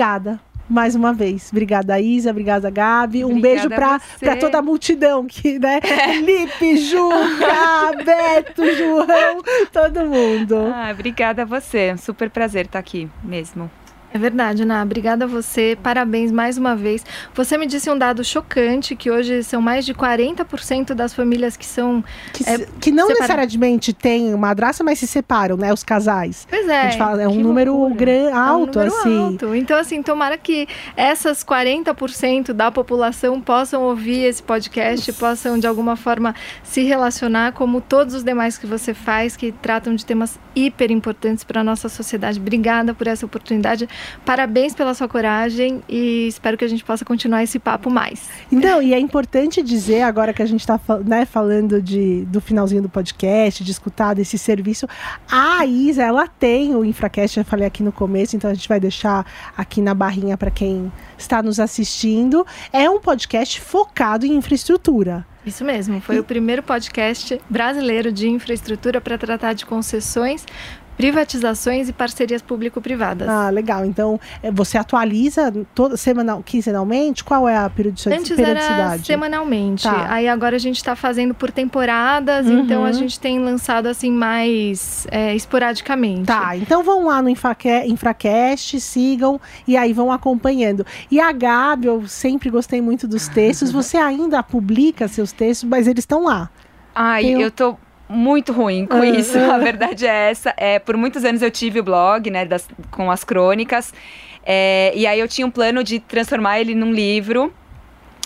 [0.69, 1.49] Mais uma vez.
[1.51, 2.31] Obrigada, Isa.
[2.31, 3.25] Obrigada, Gabi.
[3.25, 4.19] um Obrigada beijo a pra, você.
[4.27, 5.81] pra toda a multidão que, né?
[6.23, 9.43] Lipe, Juca, Beto, João,
[9.73, 10.57] todo mundo.
[10.75, 11.93] Ah, obrigada a você.
[11.95, 13.71] Um super prazer estar aqui mesmo.
[14.13, 14.83] É verdade, Ana.
[14.83, 15.77] Obrigada a você.
[15.83, 17.05] Parabéns mais uma vez.
[17.35, 21.67] Você me disse um dado chocante que hoje são mais de 40% das famílias que
[21.67, 22.03] são.
[22.33, 25.73] Que, É, que não separa- necessariamente tem madraça, mas se separam, né?
[25.73, 26.47] Os casais.
[26.49, 26.93] Pois é.
[26.93, 29.19] fala, é um número gran, É um alto, número assim.
[29.19, 29.55] alto.
[29.55, 35.97] Então, assim, tomara que essas 40% da população possam ouvir esse podcast, possam de alguma
[35.97, 40.91] forma se relacionar, como todos os demais que você faz, que tratam de temas hiper
[40.91, 42.41] importantes para a nossa sociedade.
[42.41, 43.89] Obrigada por essa oportunidade.
[44.25, 48.29] Parabéns pela sua coragem e espero que a gente possa continuar esse papo mais.
[48.51, 52.83] Então, e é importante dizer, agora que a gente está né, falando de, do finalzinho
[52.83, 54.87] do podcast, de escutar desse serviço,
[55.31, 58.81] a Isa, ela tem o Infracast, eu falei aqui no começo, então a gente vai
[58.81, 59.27] deixar
[59.57, 62.47] aqui na barrinha para quem está nos assistindo.
[62.73, 65.27] É um podcast focado em infraestrutura.
[65.49, 70.45] Isso mesmo, foi o primeiro podcast brasileiro de infraestrutura para tratar de concessões,
[70.99, 73.29] privatizações e parcerias público-privadas.
[73.29, 73.85] Ah, legal.
[73.85, 77.23] Então, é, você atualiza toda, semanal, quinzenalmente?
[77.25, 78.21] Qual é a periodicidade?
[78.21, 80.13] Antes era semanalmente, Tá.
[80.13, 82.59] aí agora a gente está fazendo por temporadas, Uhum.
[82.61, 86.25] então a gente tem lançado assim mais é, esporadicamente.
[86.27, 90.85] Tá, então vão lá no Infraque- Infracast, sigam e aí vão acompanhando.
[91.11, 93.71] E a Gabi, eu sempre gostei muito dos textos.
[93.71, 96.51] Você ainda publica seus textos, mas eles estão lá.
[96.95, 97.77] Ai, Tem um- eu tô
[98.09, 99.39] muito ruim com Ah, isso.
[99.39, 99.55] ah.
[99.55, 100.55] A verdade é essa.
[100.57, 103.93] É, por muitos anos eu tive o blog, né, das- com as crônicas.
[104.45, 107.53] É, e aí eu tinha um plano de transformar ele num livro.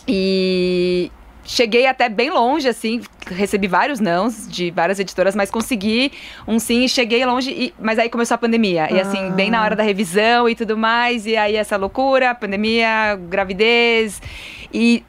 [0.06, 1.10] E
[1.44, 6.12] cheguei até bem longe, assim, recebi vários nãos de várias editoras, mas consegui
[6.46, 7.50] um sim e cheguei longe.
[7.50, 8.88] e- mas aí começou a pandemia.
[8.92, 11.26] E assim, bem na hora da revisão e tudo mais.
[11.26, 14.20] E aí essa loucura, pandemia, gravidez.
[14.72, 15.04] E.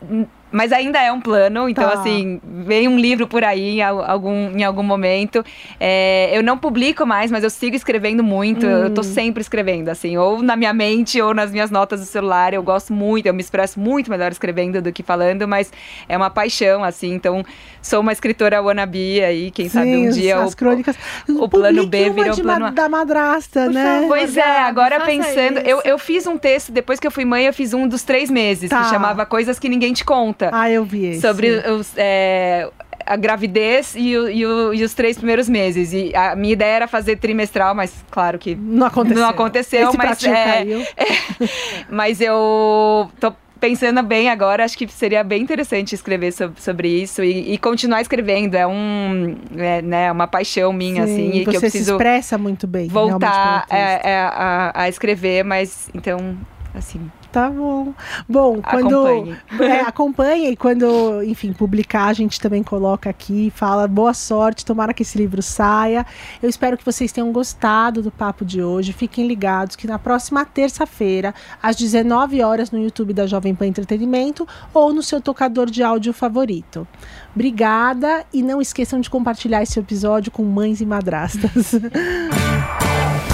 [0.53, 1.95] Mas ainda é um plano, então Tá.
[1.95, 5.43] assim, vem um livro por aí em al- algum, em algum momento.
[5.79, 8.63] É, eu não publico mais, mas eu sigo escrevendo muito.
[8.65, 8.93] Eu Hum.
[8.93, 12.53] tô sempre escrevendo, assim, ou na minha mente ou nas minhas notas do celular.
[12.53, 15.71] Eu gosto muito, eu me expresso muito melhor escrevendo do que falando, mas
[16.07, 17.13] é uma paixão, assim.
[17.15, 17.43] Então,
[17.81, 20.95] sou uma escritora wannabe aí, quem sabe um Sim, dia as o, crônicas.
[21.27, 22.69] o plano B virou de plano A.
[22.69, 24.05] da madrasta, Por né?
[24.07, 25.67] Pois é, agora faça pensando, isso.
[25.67, 28.29] eu, eu fiz um texto, depois que eu fui mãe, eu fiz um dos três
[28.29, 28.83] meses, Tá.
[28.83, 30.42] que chamava Coisas que Ninguém Te Conta.
[30.51, 31.21] Ah, eu vi esse.
[31.21, 32.69] sobre os, é,
[33.05, 35.91] a gravidez e, o- e o- e os três primeiros meses.
[35.93, 39.21] E a minha ideia era fazer trimestral, mas claro que Não aconteceu.
[39.21, 40.83] não aconteceu, Esse mas, é, caiu.
[41.89, 47.23] mas eu tô pensando bem agora, acho que seria bem interessante escrever sob- sobre isso
[47.23, 48.55] e, e continuar escrevendo.
[48.55, 52.37] É um, é, né, uma paixão minha, Sim, assim, e que eu se preciso expressa
[52.37, 52.87] muito bem.
[52.89, 56.37] voltar é, é, a, a escrever, mas então,
[56.75, 57.95] assim, Tá bom.
[58.29, 59.07] Bom, quando.
[59.07, 59.37] Acompanhe.
[59.59, 64.93] É, acompanhe e quando, enfim, publicar, a gente também coloca aqui, fala boa sorte, tomara
[64.93, 66.05] que esse livro saia.
[66.43, 68.93] Eu espero que vocês tenham gostado do papo de hoje.
[68.93, 74.47] Fiquem ligados que na próxima terça-feira, às 19 horas, no YouTube da Jovem Pan Entretenimento
[74.71, 76.87] ou no seu tocador de áudio favorito.
[77.33, 81.71] Obrigada e não esqueçam de compartilhar esse episódio com mães e madrastas.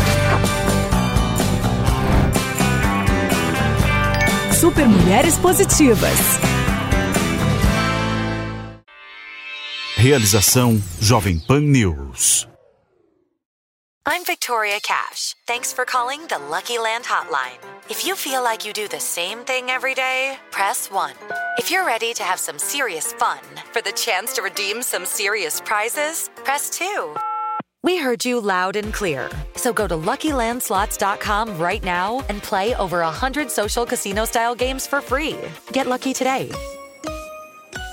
[4.60, 6.20] Super Mulheres Positivas.
[9.96, 12.46] Realização Jovem Pan News.
[14.06, 15.38] I'm Victoria Cash.
[15.48, 17.58] Thanks for calling the Lucky Land Hotline.
[17.90, 21.14] If you feel like you do the same thing every day, press 1.
[21.58, 23.40] If you're ready to have some serious fun
[23.72, 27.16] for the chance to redeem some serious prizes, press 2.
[27.84, 29.30] We heard you loud and clear.
[29.56, 35.38] So go to LuckyLandSlots.com right now and play over 100 social casino-style games for free.
[35.72, 36.52] Get lucky today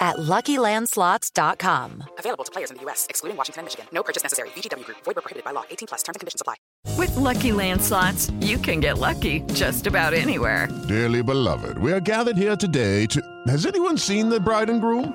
[0.01, 2.05] at LuckyLandSlots.com.
[2.19, 3.87] Available to players in the U.S., excluding Washington and Michigan.
[3.93, 4.49] No purchase necessary.
[4.51, 4.99] VGW Group.
[5.05, 5.65] Void where prohibited by law.
[5.71, 6.03] 18 plus.
[6.03, 6.55] Terms and conditions apply.
[6.99, 10.69] With Lucky Land slots, you can get lucky just about anywhere.
[10.89, 13.21] Dearly beloved, we are gathered here today to...
[13.49, 15.15] Has anyone seen the bride and groom?